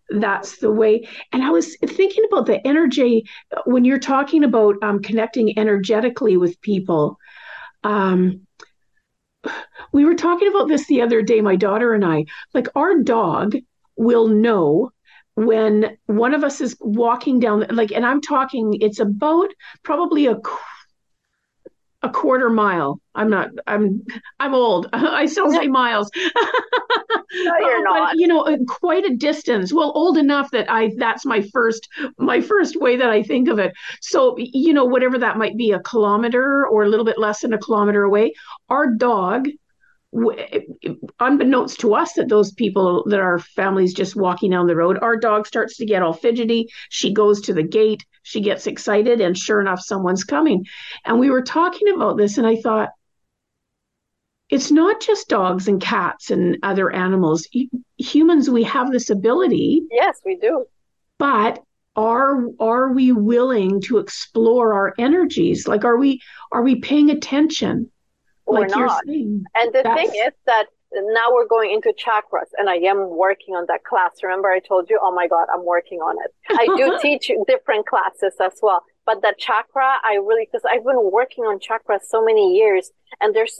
That's 0.09 0.59
the 0.59 0.71
way. 0.71 1.07
And 1.31 1.43
I 1.43 1.49
was 1.49 1.75
thinking 1.85 2.23
about 2.31 2.45
the 2.45 2.65
energy 2.65 3.25
when 3.65 3.83
you're 3.85 3.99
talking 3.99 4.43
about 4.43 4.75
um, 4.83 5.01
connecting 5.01 5.57
energetically 5.57 6.37
with 6.37 6.61
people. 6.61 7.17
Um, 7.83 8.47
we 9.91 10.05
were 10.05 10.15
talking 10.15 10.47
about 10.47 10.67
this 10.67 10.87
the 10.87 11.01
other 11.01 11.21
day, 11.21 11.41
my 11.41 11.55
daughter 11.55 11.93
and 11.93 12.05
I. 12.05 12.25
Like, 12.53 12.67
our 12.75 12.99
dog 12.99 13.55
will 13.95 14.27
know 14.27 14.91
when 15.35 15.97
one 16.05 16.33
of 16.33 16.43
us 16.43 16.61
is 16.61 16.77
walking 16.79 17.39
down, 17.39 17.65
like, 17.71 17.91
and 17.91 18.05
I'm 18.05 18.21
talking, 18.21 18.75
it's 18.81 18.99
about 18.99 19.49
probably 19.83 20.27
a 20.27 20.39
a 22.03 22.09
quarter 22.09 22.49
mile. 22.49 22.99
I'm 23.15 23.29
not. 23.29 23.49
I'm. 23.65 24.05
I'm 24.39 24.53
old. 24.53 24.89
I 24.93 25.25
still 25.25 25.51
say 25.51 25.67
miles. 25.81 26.09
No, 27.35 27.57
you're 27.59 27.83
but, 27.83 27.95
not. 27.95 28.15
you 28.19 28.27
know, 28.27 28.41
uh, 28.41 28.57
quite 28.67 29.05
a 29.05 29.15
distance. 29.15 29.73
Well, 29.73 29.91
old 29.95 30.17
enough 30.17 30.51
that 30.51 30.69
I. 30.69 30.91
That's 30.97 31.25
my 31.25 31.41
first. 31.41 31.89
My 32.19 32.41
first 32.41 32.75
way 32.75 32.95
that 32.95 33.09
I 33.09 33.23
think 33.23 33.49
of 33.49 33.57
it. 33.57 33.73
So 34.01 34.35
you 34.37 34.71
know, 34.71 34.85
whatever 34.85 35.17
that 35.17 35.37
might 35.37 35.57
be, 35.57 35.71
a 35.71 35.79
kilometer 35.79 36.67
or 36.67 36.83
a 36.83 36.87
little 36.89 37.05
bit 37.05 37.17
less 37.17 37.41
than 37.41 37.53
a 37.53 37.57
kilometer 37.57 38.03
away. 38.03 38.33
Our 38.69 38.93
dog 38.93 39.47
unbeknownst 41.19 41.79
to 41.79 41.95
us 41.95 42.13
that 42.13 42.29
those 42.29 42.51
people 42.51 43.03
that 43.07 43.19
our 43.19 43.39
families 43.39 43.93
just 43.93 44.15
walking 44.15 44.51
down 44.51 44.67
the 44.67 44.75
road 44.75 44.99
our 45.01 45.17
dog 45.17 45.47
starts 45.47 45.77
to 45.77 45.85
get 45.85 46.03
all 46.03 46.13
fidgety. 46.13 46.67
She 46.89 47.13
goes 47.13 47.41
to 47.41 47.53
the 47.53 47.63
gate. 47.63 48.05
She 48.21 48.41
gets 48.41 48.67
excited 48.67 49.21
and 49.21 49.37
sure 49.37 49.59
enough 49.59 49.81
someone's 49.81 50.23
coming. 50.23 50.65
And 51.05 51.19
we 51.19 51.29
were 51.29 51.41
talking 51.41 51.89
about 51.93 52.17
this 52.17 52.37
and 52.37 52.45
i 52.45 52.57
thought 52.57 52.89
it's 54.49 54.71
not 54.71 55.01
just 55.01 55.29
dogs 55.29 55.67
and 55.67 55.81
cats 55.81 56.29
and 56.29 56.57
other 56.61 56.91
animals. 56.91 57.47
Humans 57.97 58.49
we 58.51 58.63
have 58.63 58.91
this 58.91 59.09
ability. 59.09 59.81
Yes 59.89 60.21
we 60.23 60.35
do. 60.35 60.65
But 61.17 61.63
are 61.95 62.45
are 62.59 62.91
we 62.91 63.11
willing 63.11 63.81
to 63.81 63.97
explore 63.97 64.73
our 64.73 64.93
energies? 64.99 65.67
Like 65.67 65.85
are 65.85 65.97
we 65.97 66.21
are 66.51 66.61
we 66.61 66.75
paying 66.75 67.09
attention 67.09 67.89
like 68.47 68.75
or 68.75 68.85
not. 68.85 69.05
and 69.05 69.73
the 69.73 69.83
thing 69.95 70.09
is 70.09 70.33
that 70.45 70.65
now 70.93 71.33
we're 71.33 71.47
going 71.47 71.71
into 71.71 71.93
chakras 71.93 72.49
and 72.57 72.69
I 72.69 72.75
am 72.75 73.09
working 73.09 73.55
on 73.55 73.65
that 73.67 73.83
class. 73.83 74.11
Remember 74.21 74.49
I 74.49 74.59
told 74.59 74.89
you, 74.89 74.99
oh 75.01 75.13
my 75.13 75.27
God, 75.27 75.47
I'm 75.53 75.65
working 75.65 75.99
on 75.99 76.15
it. 76.23 76.31
I 76.49 76.67
do 76.77 76.97
teach 77.01 77.31
different 77.47 77.87
classes 77.87 78.35
as 78.39 78.59
well. 78.61 78.83
But 79.05 79.21
that 79.21 79.37
chakra, 79.37 79.97
I 80.03 80.15
really, 80.15 80.47
cause 80.51 80.61
I've 80.69 80.83
been 80.83 81.11
working 81.11 81.45
on 81.45 81.59
chakras 81.59 82.01
so 82.07 82.23
many 82.23 82.55
years 82.55 82.91
and 83.19 83.35
there's, 83.35 83.59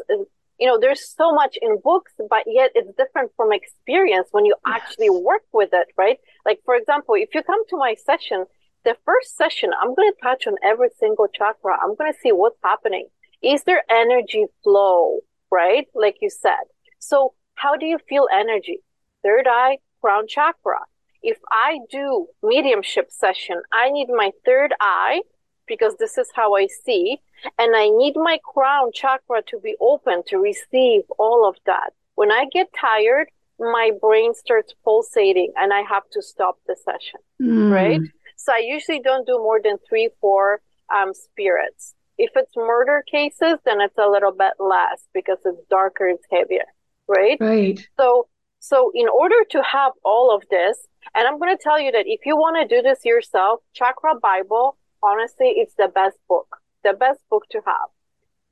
you 0.60 0.67
know, 0.67 0.80
there's 0.80 1.10
so 1.10 1.34
much 1.34 1.58
in 1.62 1.80
books, 1.84 2.13
but 2.30 2.43
yet 2.46 2.72
it's 2.76 2.96
different 2.98 3.32
from 3.36 3.52
experience 3.52 4.28
when 4.32 4.46
you 4.46 4.56
yes. 4.67 4.76
actually 4.76 5.10
work 5.10 5.43
with 5.52 5.69
it, 5.74 5.88
right? 5.98 6.17
Like, 6.46 6.60
for 6.65 6.76
example, 6.76 7.15
if 7.17 7.30
you 7.34 7.41
come 7.41 7.65
to 7.69 7.78
my 7.78 7.96
session, 7.96 8.46
the 8.86 8.96
first 9.06 9.36
session, 9.36 9.72
I'm 9.82 9.96
going 9.96 10.12
to 10.12 10.17
touch 10.22 10.46
on 10.46 10.56
every 10.63 10.89
single 11.00 11.28
chakra. 11.34 11.78
I'm 11.82 11.96
going 11.96 12.12
to 12.12 12.19
see 12.19 12.32
what's 12.32 12.58
happening. 12.63 13.08
Is 13.43 13.63
there 13.63 13.84
energy 13.89 14.45
flow, 14.63 15.19
right? 15.51 15.88
Like 15.93 16.17
you 16.21 16.29
said. 16.29 16.65
So 16.99 17.34
how 17.56 17.75
do 17.75 17.86
you 17.86 17.99
feel 18.10 18.27
energy? 18.34 18.79
Third 19.23 19.47
eye, 19.47 19.77
crown 20.01 20.27
chakra. 20.27 20.79
If 21.21 21.38
I 21.49 21.79
do 21.89 22.27
mediumship 22.41 23.12
session, 23.12 23.62
I 23.71 23.89
need 23.89 24.08
my 24.10 24.32
third 24.45 24.73
eye 24.82 25.21
because 25.67 25.95
this 25.97 26.17
is 26.17 26.29
how 26.36 26.56
I 26.56 26.67
see. 26.67 27.17
And 27.58 27.75
I 27.75 27.89
need 27.89 28.15
my 28.15 28.39
crown 28.43 28.91
chakra 28.93 29.41
to 29.47 29.60
be 29.60 29.75
open 29.79 30.23
to 30.27 30.38
receive 30.38 31.03
all 31.17 31.47
of 31.47 31.56
that. 31.65 31.93
When 32.15 32.32
I 32.32 32.45
get 32.51 32.67
tired, 32.79 33.27
my 33.60 33.91
brain 34.01 34.34
starts 34.34 34.73
pulsating 34.84 35.53
and 35.58 35.73
I 35.73 35.82
have 35.82 36.03
to 36.12 36.21
stop 36.21 36.58
the 36.67 36.75
session. 36.75 37.19
Mm. 37.41 37.71
Right. 37.71 38.01
So 38.38 38.53
I 38.53 38.60
usually 38.60 38.99
don't 38.99 39.25
do 39.25 39.38
more 39.38 39.62
than 39.63 39.77
three, 39.88 40.10
four 40.19 40.62
um, 40.93 41.13
spirits. 41.13 41.93
If 42.23 42.31
it's 42.36 42.55
murder 42.55 43.03
cases, 43.12 43.57
then 43.65 43.81
it's 43.81 43.97
a 43.97 44.07
little 44.07 44.31
bit 44.31 44.53
less 44.59 44.99
because 45.13 45.39
it's 45.43 45.59
darker, 45.69 46.07
it's 46.07 46.23
heavier, 46.31 46.67
right? 47.05 47.38
Right. 47.41 47.86
So, 47.99 48.27
so 48.59 48.91
in 48.95 49.09
order 49.09 49.43
to 49.51 49.62
have 49.62 49.91
all 50.05 50.33
of 50.33 50.43
this, 50.49 50.77
and 51.13 51.27
I'm 51.27 51.38
going 51.38 51.55
to 51.55 51.62
tell 51.62 51.81
you 51.81 51.91
that 51.91 52.05
if 52.07 52.21
you 52.25 52.38
want 52.38 52.55
to 52.57 52.75
do 52.75 52.81
this 52.81 53.03
yourself, 53.03 53.59
Chakra 53.73 54.15
Bible, 54.21 54.77
honestly, 55.03 55.47
it's 55.57 55.75
the 55.75 55.89
best 55.93 56.17
book, 56.29 56.47
the 56.86 56.93
best 56.93 57.19
book 57.29 57.43
to 57.51 57.59
have. 57.65 57.89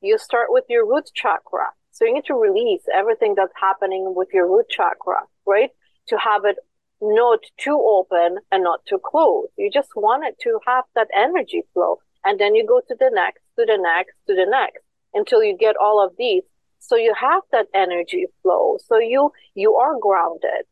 You 0.01 0.17
start 0.17 0.47
with 0.49 0.65
your 0.67 0.85
root 0.85 1.09
chakra. 1.13 1.67
So 1.91 2.03
you 2.05 2.13
need 2.13 2.25
to 2.25 2.33
release 2.33 2.83
everything 2.93 3.35
that's 3.35 3.53
happening 3.55 4.13
with 4.15 4.29
your 4.33 4.51
root 4.51 4.67
chakra, 4.69 5.21
right? 5.45 5.69
To 6.07 6.17
have 6.17 6.43
it 6.43 6.57
not 7.01 7.39
too 7.57 7.79
open 7.79 8.39
and 8.51 8.63
not 8.63 8.85
too 8.85 8.99
closed. 9.03 9.53
You 9.57 9.69
just 9.71 9.95
want 9.95 10.25
it 10.25 10.35
to 10.43 10.59
have 10.67 10.83
that 10.95 11.07
energy 11.15 11.63
flow. 11.73 11.99
And 12.23 12.39
then 12.39 12.55
you 12.55 12.65
go 12.65 12.81
to 12.87 12.95
the 12.99 13.09
next, 13.13 13.41
to 13.57 13.65
the 13.65 13.77
next, 13.77 14.13
to 14.27 14.35
the 14.35 14.45
next 14.49 14.83
until 15.13 15.43
you 15.43 15.57
get 15.57 15.75
all 15.77 16.03
of 16.03 16.13
these. 16.17 16.43
So 16.79 16.95
you 16.95 17.13
have 17.19 17.43
that 17.51 17.67
energy 17.73 18.25
flow. 18.41 18.77
So 18.87 18.97
you, 18.97 19.31
you 19.55 19.75
are 19.75 19.99
grounded. 19.99 20.65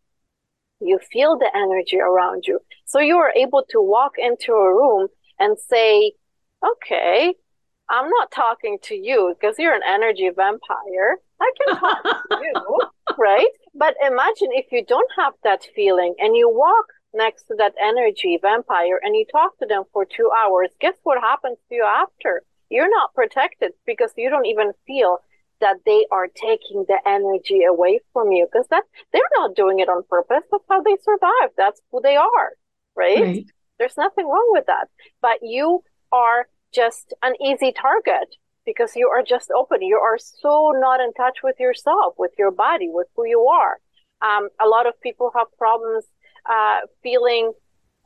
You 0.81 0.99
feel 1.11 1.37
the 1.37 1.51
energy 1.55 1.99
around 1.99 2.45
you. 2.47 2.59
So 2.85 2.99
you 2.99 3.17
are 3.17 3.31
able 3.35 3.63
to 3.69 3.81
walk 3.81 4.13
into 4.17 4.53
a 4.53 4.73
room 4.73 5.07
and 5.37 5.57
say, 5.59 6.13
okay, 6.65 7.33
I'm 7.89 8.09
not 8.09 8.31
talking 8.31 8.77
to 8.83 8.95
you 8.95 9.35
because 9.39 9.55
you're 9.57 9.73
an 9.73 9.81
energy 9.87 10.29
vampire. 10.35 11.17
I 11.41 11.51
can 11.57 11.79
talk 11.79 12.03
to 12.03 12.39
you, 12.41 12.79
right? 13.17 13.47
But 13.73 13.95
imagine 14.05 14.49
if 14.51 14.71
you 14.71 14.85
don't 14.85 15.09
have 15.17 15.33
that 15.43 15.65
feeling 15.75 16.15
and 16.19 16.35
you 16.35 16.49
walk 16.49 16.85
next 17.13 17.43
to 17.43 17.55
that 17.57 17.73
energy 17.81 18.37
vampire 18.41 18.99
and 19.01 19.15
you 19.15 19.25
talk 19.31 19.57
to 19.59 19.65
them 19.65 19.83
for 19.93 20.05
two 20.05 20.29
hours, 20.37 20.69
guess 20.79 20.95
what 21.03 21.19
happens 21.21 21.57
to 21.69 21.75
you 21.75 21.83
after? 21.83 22.43
You're 22.69 22.89
not 22.89 23.13
protected 23.13 23.71
because 23.85 24.11
you 24.15 24.29
don't 24.29 24.45
even 24.45 24.71
feel 24.85 25.19
that 25.61 25.77
they 25.85 26.05
are 26.11 26.27
taking 26.27 26.85
the 26.87 26.99
energy 27.05 27.63
away 27.63 27.99
from 28.13 28.31
you 28.31 28.47
because 28.51 28.67
that 28.69 28.83
they're 29.11 29.21
not 29.37 29.55
doing 29.55 29.79
it 29.79 29.89
on 29.89 30.03
purpose. 30.09 30.43
That's 30.51 30.63
how 30.69 30.81
they 30.81 30.95
survive. 31.03 31.49
That's 31.57 31.81
who 31.91 32.01
they 32.01 32.15
are, 32.15 32.51
right? 32.95 33.21
right? 33.21 33.45
There's 33.77 33.97
nothing 33.97 34.25
wrong 34.25 34.49
with 34.51 34.65
that. 34.67 34.87
But 35.21 35.39
you 35.41 35.83
are 36.11 36.47
just 36.73 37.13
an 37.23 37.33
easy 37.41 37.71
target 37.71 38.35
because 38.65 38.95
you 38.95 39.07
are 39.09 39.23
just 39.23 39.49
open. 39.51 39.81
You 39.81 39.97
are 39.97 40.17
so 40.17 40.73
not 40.75 41.01
in 41.01 41.13
touch 41.13 41.39
with 41.43 41.55
yourself, 41.59 42.13
with 42.17 42.31
your 42.37 42.51
body, 42.51 42.87
with 42.89 43.07
who 43.15 43.25
you 43.25 43.41
are. 43.47 43.77
Um, 44.21 44.49
a 44.61 44.67
lot 44.67 44.85
of 44.85 44.99
people 45.01 45.31
have 45.35 45.47
problems 45.57 46.05
uh, 46.47 46.79
feeling, 47.01 47.51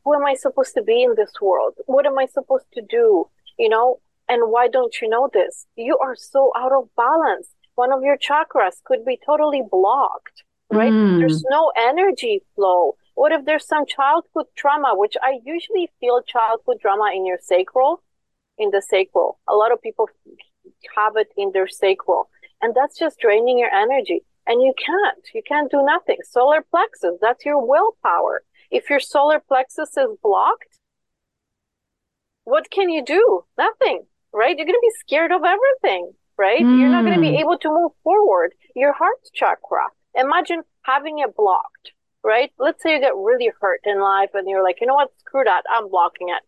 who 0.04 0.14
am 0.14 0.26
I 0.26 0.36
supposed 0.36 0.74
to 0.76 0.84
be 0.84 1.04
in 1.04 1.16
this 1.16 1.34
world? 1.42 1.76
What 1.86 2.06
am 2.06 2.18
I 2.18 2.26
supposed 2.26 2.66
to 2.74 2.82
do? 2.82 3.30
You 3.58 3.70
know, 3.70 4.00
and 4.30 4.52
why 4.52 4.68
don't 4.68 4.96
you 5.02 5.10
know 5.10 5.30
this? 5.32 5.66
You 5.76 5.98
are 5.98 6.16
so 6.16 6.52
out 6.58 6.72
of 6.72 6.90
balance. 6.96 7.50
One 7.76 7.92
of 7.92 8.04
your 8.04 8.18
chakras 8.18 8.84
could 8.84 9.06
be 9.06 9.20
totally 9.26 9.64
blocked, 9.70 10.44
right? 10.72 10.92
Mm. 10.92 11.20
There's 11.20 11.44
no 11.50 11.72
energy 11.78 12.42
flow. 12.56 12.96
What 13.16 13.32
if 13.32 13.46
there's 13.46 13.68
some 13.68 13.86
childhood 13.86 14.46
trauma, 14.56 14.94
which 14.96 15.16
I 15.22 15.40
usually 15.44 15.90
feel 16.00 16.22
childhood 16.22 16.78
trauma 16.82 17.12
in 17.16 17.26
your 17.26 17.40
sacral, 17.42 18.02
in 18.58 18.70
the 18.72 18.82
sacral. 18.82 19.40
A 19.48 19.54
lot 19.54 19.72
of 19.72 19.82
people 19.82 20.10
have 20.96 21.16
it 21.16 21.30
in 21.38 21.52
their 21.54 21.68
sacral, 21.68 22.30
and 22.62 22.74
that's 22.76 22.98
just 22.98 23.20
draining 23.20 23.60
your 23.60 23.74
energy. 23.74 24.24
And 24.46 24.62
you 24.62 24.74
can't. 24.78 25.26
You 25.34 25.42
can't 25.48 25.72
do 25.72 25.84
nothing. 25.84 26.18
Solar 26.30 26.62
plexus, 26.70 27.18
that's 27.22 27.46
your 27.46 27.66
willpower. 27.66 28.44
If 28.72 28.90
your 28.90 29.00
solar 29.00 29.40
plexus 29.40 29.96
is 29.98 30.18
blocked, 30.22 30.80
what 32.44 32.70
can 32.70 32.90
you 32.90 33.04
do? 33.04 33.46
Nothing, 33.58 34.06
right? 34.34 34.58
You're 34.58 34.66
going 34.66 34.76
to 34.76 34.82
be 34.82 35.00
scared 35.00 35.32
of 35.32 35.44
everything, 35.46 36.12
right? 36.38 36.62
Mm. 36.62 36.80
You're 36.80 36.90
not 36.90 37.06
going 37.06 37.16
to 37.16 37.22
be 37.22 37.30
hmm. 37.30 37.42
able 37.42 37.58
to 37.60 37.70
move 37.70 37.92
forward. 38.04 38.54
Your 38.76 38.94
heart 38.94 39.18
chakra, 39.34 39.88
imagine 40.16 40.64
having 40.82 41.20
it 41.20 41.36
blocked, 41.36 41.92
right? 42.24 42.52
Let's 42.60 42.84
say 42.84 42.94
you 42.94 43.00
get 43.00 43.16
really 43.16 43.52
hurt 43.62 43.82
in 43.86 44.02
life 44.02 44.32
and 44.34 44.50
you're 44.50 44.64
like, 44.64 44.82
you 44.82 44.88
know 44.88 44.96
what? 44.96 45.12
Screw 45.20 45.44
that. 45.46 45.64
I'm 45.70 45.90
blocking 45.90 46.30
it. 46.30 46.44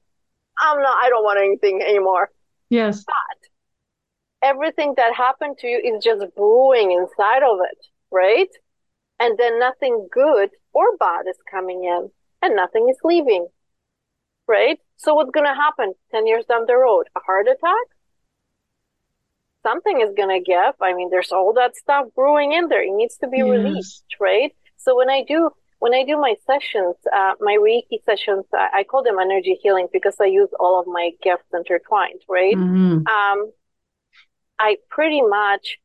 I'm 0.58 0.82
not, 0.82 0.98
I 1.04 1.10
don't 1.10 1.24
want 1.24 1.40
anything 1.40 1.82
anymore. 1.82 2.30
Yes. 2.70 3.04
But 3.06 3.35
everything 4.46 4.94
that 4.98 5.16
happened 5.16 5.58
to 5.60 5.68
you 5.68 5.80
is 5.80 6.04
just 6.04 6.24
brewing 6.36 6.92
inside 6.92 7.44
of 7.44 7.58
it, 7.72 7.88
right? 8.12 8.54
And 9.20 9.38
then 9.38 9.60
nothing 9.60 10.08
good 10.12 10.52
or 10.74 10.96
bad 10.98 11.26
is 11.28 11.38
coming 11.50 11.84
in 11.84 12.12
and 12.42 12.56
nothing 12.56 12.88
is 12.90 12.98
leaving, 13.04 13.48
right? 14.48 14.80
So 14.98 15.16
what's 15.16 15.32
going 15.32 15.48
to 15.48 15.54
happen 15.54 15.94
10 16.12 16.28
years 16.28 16.46
down 16.46 16.66
the 16.68 16.78
road? 16.78 17.06
A 17.16 17.20
heart 17.22 17.48
attack? 17.48 17.88
Something 19.64 20.02
is 20.02 20.12
going 20.16 20.30
to 20.30 20.40
give. 20.40 20.76
I 20.80 20.94
mean, 20.94 21.10
there's 21.10 21.32
all 21.32 21.54
that 21.54 21.76
stuff 21.76 22.06
brewing 22.16 22.54
in 22.54 22.68
there. 22.68 22.84
It 22.84 22.94
needs 22.94 23.18
to 23.18 23.28
be 23.28 23.38
yes. 23.38 23.48
released, 23.48 24.06
right? 24.20 24.54
So 24.78 24.96
when 24.96 25.10
I 25.10 25.24
do, 25.28 25.50
when 25.80 25.96
I 25.96 26.04
do 26.04 26.18
my 26.18 26.36
sessions, 26.46 26.96
uh, 27.12 27.34
my 27.40 27.58
Reiki 27.60 28.04
sessions, 28.06 28.46
I, 28.54 28.68
I, 28.80 28.84
call 28.84 29.02
them 29.02 29.18
energy 29.20 29.58
healing 29.64 29.88
because 29.92 30.16
I 30.22 30.26
use 30.26 30.50
all 30.60 30.80
of 30.80 30.86
my 30.86 31.10
gifts 31.24 31.50
intertwined, 31.52 32.22
right? 32.30 32.56
Mm-hmm. 32.56 33.08
Um, 33.08 33.52
I 34.60 34.78
pretty 34.90 35.22
much 35.22 35.78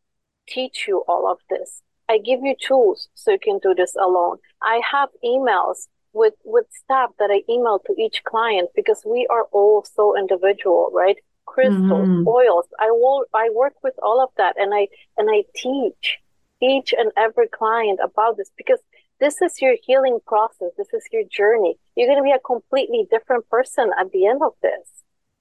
teach 0.49 0.87
you 0.87 1.05
all 1.09 1.31
of 1.31 1.39
this. 1.49 1.83
I 2.09 2.19
give 2.19 2.41
you 2.43 2.55
tools 2.61 3.09
so 3.15 3.33
you 3.33 3.39
can 3.39 3.59
do 3.63 3.75
this 3.75 3.95
alone. 3.95 4.39
I 4.63 4.81
have 4.91 5.11
emails 5.25 5.87
with, 6.13 6.35
with 6.45 6.67
stuff 6.85 7.11
that 7.19 7.31
I 7.31 7.43
email 7.49 7.81
to 7.87 7.95
each 7.97 8.23
client 8.25 8.71
because 8.75 9.03
we 9.07 9.27
are 9.31 9.45
all 9.53 9.85
so 9.85 10.19
individual, 10.19 10.91
right? 10.93 11.17
Crystals, 11.47 12.09
mm-hmm. 12.09 12.29
oils. 12.29 12.67
I 12.81 12.91
will, 12.91 13.25
I 13.33 13.51
work 13.55 13.75
with 13.83 13.95
all 14.03 14.23
of 14.23 14.31
that 14.37 14.57
and 14.59 14.75
I, 14.75 14.89
and 15.17 15.29
I 15.31 15.45
teach 15.55 16.19
each 16.61 16.93
and 16.97 17.13
every 17.17 17.49
client 17.49 18.01
about 18.03 18.37
this 18.37 18.51
because 18.57 18.81
this 19.21 19.41
is 19.41 19.61
your 19.61 19.77
healing 19.83 20.19
process. 20.27 20.71
This 20.77 20.93
is 20.93 21.05
your 21.13 21.25
journey. 21.31 21.77
You're 21.95 22.09
going 22.09 22.19
to 22.19 22.25
be 22.25 22.33
a 22.33 22.41
completely 22.41 23.07
different 23.11 23.49
person 23.49 23.91
at 23.99 24.11
the 24.11 24.27
end 24.27 24.43
of 24.43 24.55
this, 24.63 24.89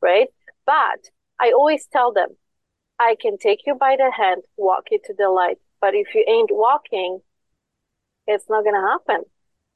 right? 0.02 0.28
But 0.66 1.10
I 1.40 1.52
always 1.52 1.88
tell 1.92 2.12
them 2.12 2.30
I 3.00 3.16
can 3.20 3.38
take 3.38 3.62
you 3.66 3.76
by 3.76 3.96
the 3.98 4.12
hand, 4.12 4.42
walk 4.58 4.86
you 4.92 5.00
to 5.06 5.14
the 5.18 5.30
light. 5.30 5.58
But 5.82 5.96
if 5.96 6.14
you 6.14 6.26
ain't 6.28 6.50
walking, 6.52 7.22
it's 8.28 8.46
not 8.50 8.64
going 8.64 8.76
to 8.76 8.82
happen. 8.82 9.24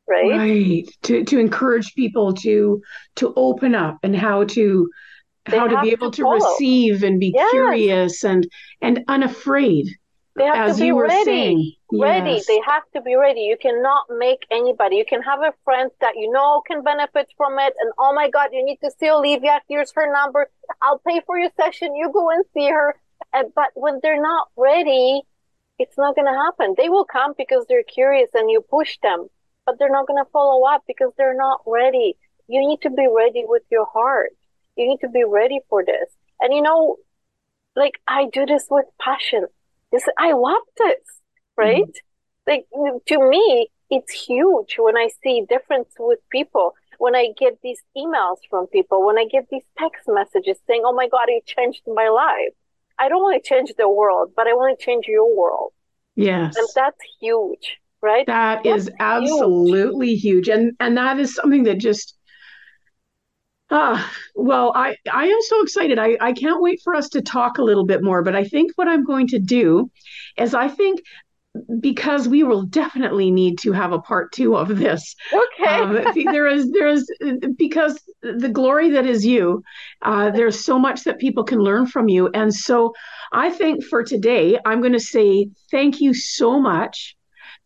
Right. 0.08 0.30
Right. 0.30 0.84
To, 1.04 1.24
to 1.24 1.40
encourage 1.40 1.96
people 1.96 2.34
to, 2.34 2.82
to 3.16 3.34
open 3.38 3.74
up 3.74 4.00
and 4.04 4.14
how 4.16 4.44
to, 4.44 4.90
They 5.46 5.58
how 5.58 5.68
to 5.68 5.82
be 5.82 5.92
able 5.92 6.12
to 6.12 6.24
follow. 6.24 6.36
receive 6.36 7.04
and 7.04 7.20
be 7.20 7.32
Yes. 7.34 7.50
curious 7.52 8.24
and, 8.26 8.46
and 8.82 9.06
unafraid, 9.08 9.88
They 10.36 10.44
have 10.44 10.68
as 10.68 10.76
to 10.76 10.82
be 10.82 10.88
you 10.88 10.96
were 10.96 11.04
ready. 11.08 11.24
saying. 11.24 11.72
Ready. 11.94 12.32
Yes. 12.32 12.48
They 12.48 12.60
have 12.66 12.84
to 12.96 13.02
be 13.02 13.16
ready. 13.16 13.42
You 13.42 13.56
cannot 13.56 14.04
make 14.10 14.40
anybody. 14.52 14.98
You 14.98 15.06
can 15.06 15.22
have 15.22 15.40
a 15.40 15.54
friend 15.64 15.90
that 16.02 16.16
you 16.18 16.30
know 16.32 16.62
can 16.68 16.84
benefit 16.84 17.28
from 17.38 17.58
it. 17.60 17.74
And 17.80 17.94
oh 17.98 18.14
my 18.14 18.30
God, 18.30 18.50
you 18.52 18.66
need 18.66 18.80
to 18.84 18.92
see 19.00 19.10
Olivia. 19.10 19.62
Here's 19.70 19.92
her 19.96 20.12
number. 20.12 20.50
I'll 20.82 21.00
pay 21.08 21.22
for 21.26 21.38
your 21.40 21.52
session. 21.56 21.96
You 21.96 22.12
go 22.12 22.30
and 22.30 22.44
see 22.54 22.70
her. 22.70 22.96
And, 23.34 23.52
but 23.56 23.70
when 23.74 24.00
they're 24.02 24.22
not 24.22 24.48
ready, 24.56 25.22
it's 25.80 25.98
not 25.98 26.16
going 26.16 26.28
to 26.28 26.40
happen. 26.46 26.76
They 26.78 26.90
will 26.90 27.06
come 27.06 27.34
because 27.38 27.66
they're 27.68 27.84
curious 27.84 28.30
and 28.34 28.50
you 28.50 28.62
push 28.62 28.98
them, 29.02 29.28
but 29.66 29.80
they're 29.80 29.92
not 29.92 30.08
going 30.08 30.24
to 30.24 30.30
follow 30.32 30.66
up 30.66 30.84
because 30.88 31.12
they're 31.18 31.36
not 31.36 31.62
ready. 31.66 32.16
You 32.48 32.60
need 32.60 32.82
to 32.82 32.90
be 32.90 33.08
ready 33.14 33.44
with 33.46 33.64
your 33.72 33.86
heart. 33.86 34.32
You 34.76 34.88
need 34.88 35.00
to 35.02 35.10
be 35.10 35.24
ready 35.24 35.60
for 35.70 35.84
this. 35.84 36.10
And 36.40 36.54
you 36.54 36.62
know, 36.62 36.98
like 37.76 38.00
I 38.08 38.28
do 38.32 38.46
this 38.46 38.68
with 38.70 38.86
passion. 39.00 39.48
This, 39.92 40.04
I 40.18 40.34
love 40.34 40.64
this, 40.78 41.22
right? 41.56 41.84
Mm-hmm. 41.84 42.52
Like 42.52 42.66
to 43.08 43.30
me, 43.30 43.70
it's 43.90 44.12
huge 44.12 44.76
when 44.78 44.98
I 44.98 45.10
see 45.24 45.46
difference 45.48 45.90
with 45.98 46.20
people. 46.30 46.74
When 46.98 47.16
I 47.16 47.30
get 47.38 47.60
these 47.62 47.82
emails 47.98 48.38
from 48.50 48.68
people, 48.68 49.06
when 49.06 49.18
I 49.18 49.26
get 49.26 49.48
these 49.50 49.64
text 49.78 50.04
messages 50.08 50.58
saying, 50.68 50.84
"Oh 50.86 50.94
my 50.94 51.08
God, 51.08 51.26
you 51.28 51.42
changed 51.46 51.84
my 51.88 52.10
life." 52.10 52.54
I 53.00 53.10
don't 53.10 53.22
want 53.22 53.44
to 53.44 53.48
change 53.50 53.74
the 53.78 53.90
world, 53.90 54.34
but 54.36 54.48
I 54.48 54.54
want 54.54 54.80
to 54.80 54.86
change 54.86 55.06
your 55.08 55.36
world, 55.36 55.74
Yes. 56.16 56.56
and 56.56 56.68
that's 56.76 57.00
huge, 57.22 57.80
right? 58.02 58.28
That 58.28 58.64
That's 58.64 58.88
is 58.88 58.90
absolutely 59.00 60.16
huge. 60.16 60.50
And 60.50 60.74
and 60.80 60.98
that 60.98 61.20
is 61.20 61.36
something 61.36 61.64
that 61.64 61.78
just 61.80 62.18
ah 63.72 64.12
well 64.36 64.72
I 64.76 64.96
I 65.12 65.26
am 65.28 65.42
so 65.42 65.62
excited. 65.64 65.98
I, 66.00 66.18
I 66.22 66.34
can't 66.34 66.62
wait 66.62 66.82
for 66.84 66.96
us 66.96 67.10
to 67.10 67.22
talk 67.22 67.58
a 67.58 67.64
little 67.64 67.86
bit 67.86 68.04
more. 68.04 68.24
But 68.24 68.36
I 68.36 68.44
think 68.44 68.72
what 68.76 68.88
I'm 68.88 69.04
going 69.06 69.28
to 69.30 69.40
do 69.40 69.90
is 70.38 70.54
I 70.54 70.68
think 70.68 71.02
because 71.80 72.28
we 72.28 72.44
will 72.44 72.64
definitely 72.64 73.30
need 73.30 73.60
to 73.60 73.72
have 73.72 73.92
a 73.92 74.00
part 74.00 74.32
two 74.32 74.56
of 74.56 74.78
this. 74.78 75.16
Okay. 75.32 75.76
Um, 75.76 75.94
there 76.32 76.48
is 76.48 76.72
there 76.72 76.88
is 76.88 77.08
because 77.58 78.00
the 78.22 78.50
glory 78.50 78.90
that 78.92 79.06
is 79.06 79.26
you, 79.26 79.64
uh, 80.02 80.32
there's 80.32 80.64
so 80.64 80.80
much 80.80 81.04
that 81.04 81.20
people 81.20 81.44
can 81.44 81.60
learn 81.60 81.86
from 81.86 82.10
you. 82.10 82.30
And 82.34 82.54
so 82.54 82.94
I 83.32 83.50
think 83.52 83.84
for 83.84 84.04
today, 84.04 84.58
I'm 84.66 84.82
going 84.82 84.94
to 84.94 85.00
say 85.00 85.50
thank 85.70 86.02
you 86.02 86.14
so 86.14 86.60
much. 86.60 87.16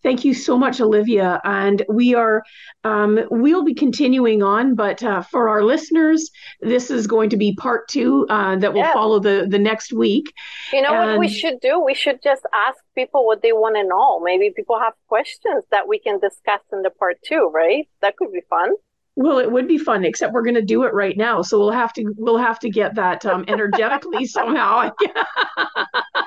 Thank 0.07 0.23
you 0.23 0.33
so 0.33 0.57
much, 0.57 0.79
Olivia. 0.79 1.41
And 1.43 1.83
we 1.89 2.15
are, 2.15 2.41
um, 2.85 3.19
we'll 3.29 3.65
be 3.65 3.73
continuing 3.73 4.41
on, 4.41 4.73
but 4.73 5.03
uh, 5.03 5.21
for 5.21 5.49
our 5.49 5.65
listeners, 5.65 6.31
this 6.61 6.89
is 6.89 7.07
going 7.07 7.29
to 7.31 7.35
be 7.35 7.53
part 7.55 7.89
two 7.89 8.25
uh, 8.29 8.55
that 8.55 8.71
will 8.71 8.85
Yeah. 8.85 8.93
follow 8.93 9.19
the 9.19 9.47
the 9.49 9.59
next 9.59 9.91
week. 9.91 10.31
You 10.71 10.81
know 10.81 10.93
what 10.93 11.19
we 11.19 11.27
should 11.27 11.59
do? 11.59 11.83
We 11.83 11.93
should 11.93 12.23
just 12.23 12.43
ask 12.67 12.77
people 12.95 13.25
what 13.25 13.41
they 13.41 13.51
want 13.51 13.75
to 13.75 13.83
know. 13.83 14.21
Maybe 14.21 14.49
people 14.55 14.79
have 14.79 14.93
questions 15.09 15.65
that 15.71 15.89
we 15.89 15.99
can 15.99 16.19
discuss 16.19 16.61
in 16.71 16.83
the 16.83 16.89
part 16.89 17.17
two, 17.25 17.51
right? 17.53 17.85
That 18.01 18.15
could 18.15 18.31
be 18.31 18.43
fun. 18.49 18.75
Well, 19.17 19.39
it 19.39 19.51
would 19.51 19.67
be 19.67 19.77
fun, 19.77 20.05
except 20.05 20.31
we're 20.31 20.43
going 20.43 20.61
to 20.63 20.71
do 20.75 20.83
it 20.83 20.93
right 20.93 21.17
now, 21.17 21.41
so 21.41 21.59
we'll 21.59 21.71
have 21.83 21.91
to 21.95 22.13
we'll 22.15 22.37
have 22.37 22.59
to 22.59 22.69
get 22.69 22.95
that 22.95 23.25
um, 23.25 23.43
energetically 23.49 24.25
somehow. 24.25 24.91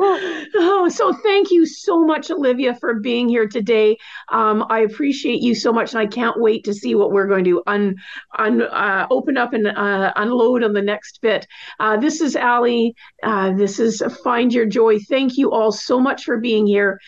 oh, 0.00 0.88
so 0.92 1.12
thank 1.12 1.50
you 1.50 1.66
so 1.66 2.04
much, 2.04 2.30
Olivia, 2.30 2.74
for 2.74 2.94
being 2.94 3.28
here 3.28 3.48
today. 3.48 3.96
Um, 4.28 4.64
I 4.68 4.80
appreciate 4.80 5.42
you 5.42 5.54
so 5.54 5.72
much, 5.72 5.92
and 5.92 6.00
I 6.00 6.06
can't 6.06 6.40
wait 6.40 6.64
to 6.64 6.74
see 6.74 6.94
what 6.94 7.10
we're 7.10 7.26
going 7.26 7.44
to 7.44 7.62
un, 7.66 7.96
un 8.38 8.62
uh, 8.62 9.06
open 9.10 9.36
up 9.36 9.52
and 9.54 9.66
uh, 9.66 10.12
unload 10.16 10.62
on 10.62 10.72
the 10.72 10.82
next 10.82 11.20
bit. 11.20 11.46
Uh, 11.80 11.96
this 11.96 12.20
is 12.20 12.36
Allie. 12.36 12.94
Uh, 13.22 13.52
this 13.54 13.80
is 13.80 14.02
Find 14.22 14.52
Your 14.52 14.66
Joy. 14.66 15.00
Thank 15.00 15.36
you 15.36 15.50
all 15.50 15.72
so 15.72 16.00
much 16.00 16.24
for 16.24 16.38
being 16.38 16.66
here, 16.66 17.00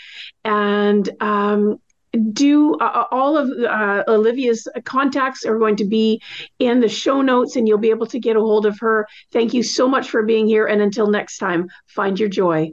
and. 0.44 1.08
Um, 1.20 1.78
do 2.32 2.74
uh, 2.74 3.04
all 3.12 3.36
of 3.36 3.48
uh, 3.50 4.02
Olivia's 4.08 4.66
contacts 4.84 5.44
are 5.44 5.58
going 5.60 5.76
to 5.76 5.84
be 5.84 6.20
in 6.58 6.80
the 6.80 6.88
show 6.88 7.22
notes 7.22 7.54
and 7.54 7.68
you'll 7.68 7.78
be 7.78 7.90
able 7.90 8.06
to 8.06 8.18
get 8.18 8.34
a 8.34 8.40
hold 8.40 8.66
of 8.66 8.76
her. 8.80 9.06
Thank 9.32 9.54
you 9.54 9.62
so 9.62 9.86
much 9.86 10.10
for 10.10 10.24
being 10.24 10.48
here. 10.48 10.66
And 10.66 10.82
until 10.82 11.06
next 11.06 11.38
time, 11.38 11.68
find 11.86 12.18
your 12.18 12.28
joy. 12.28 12.72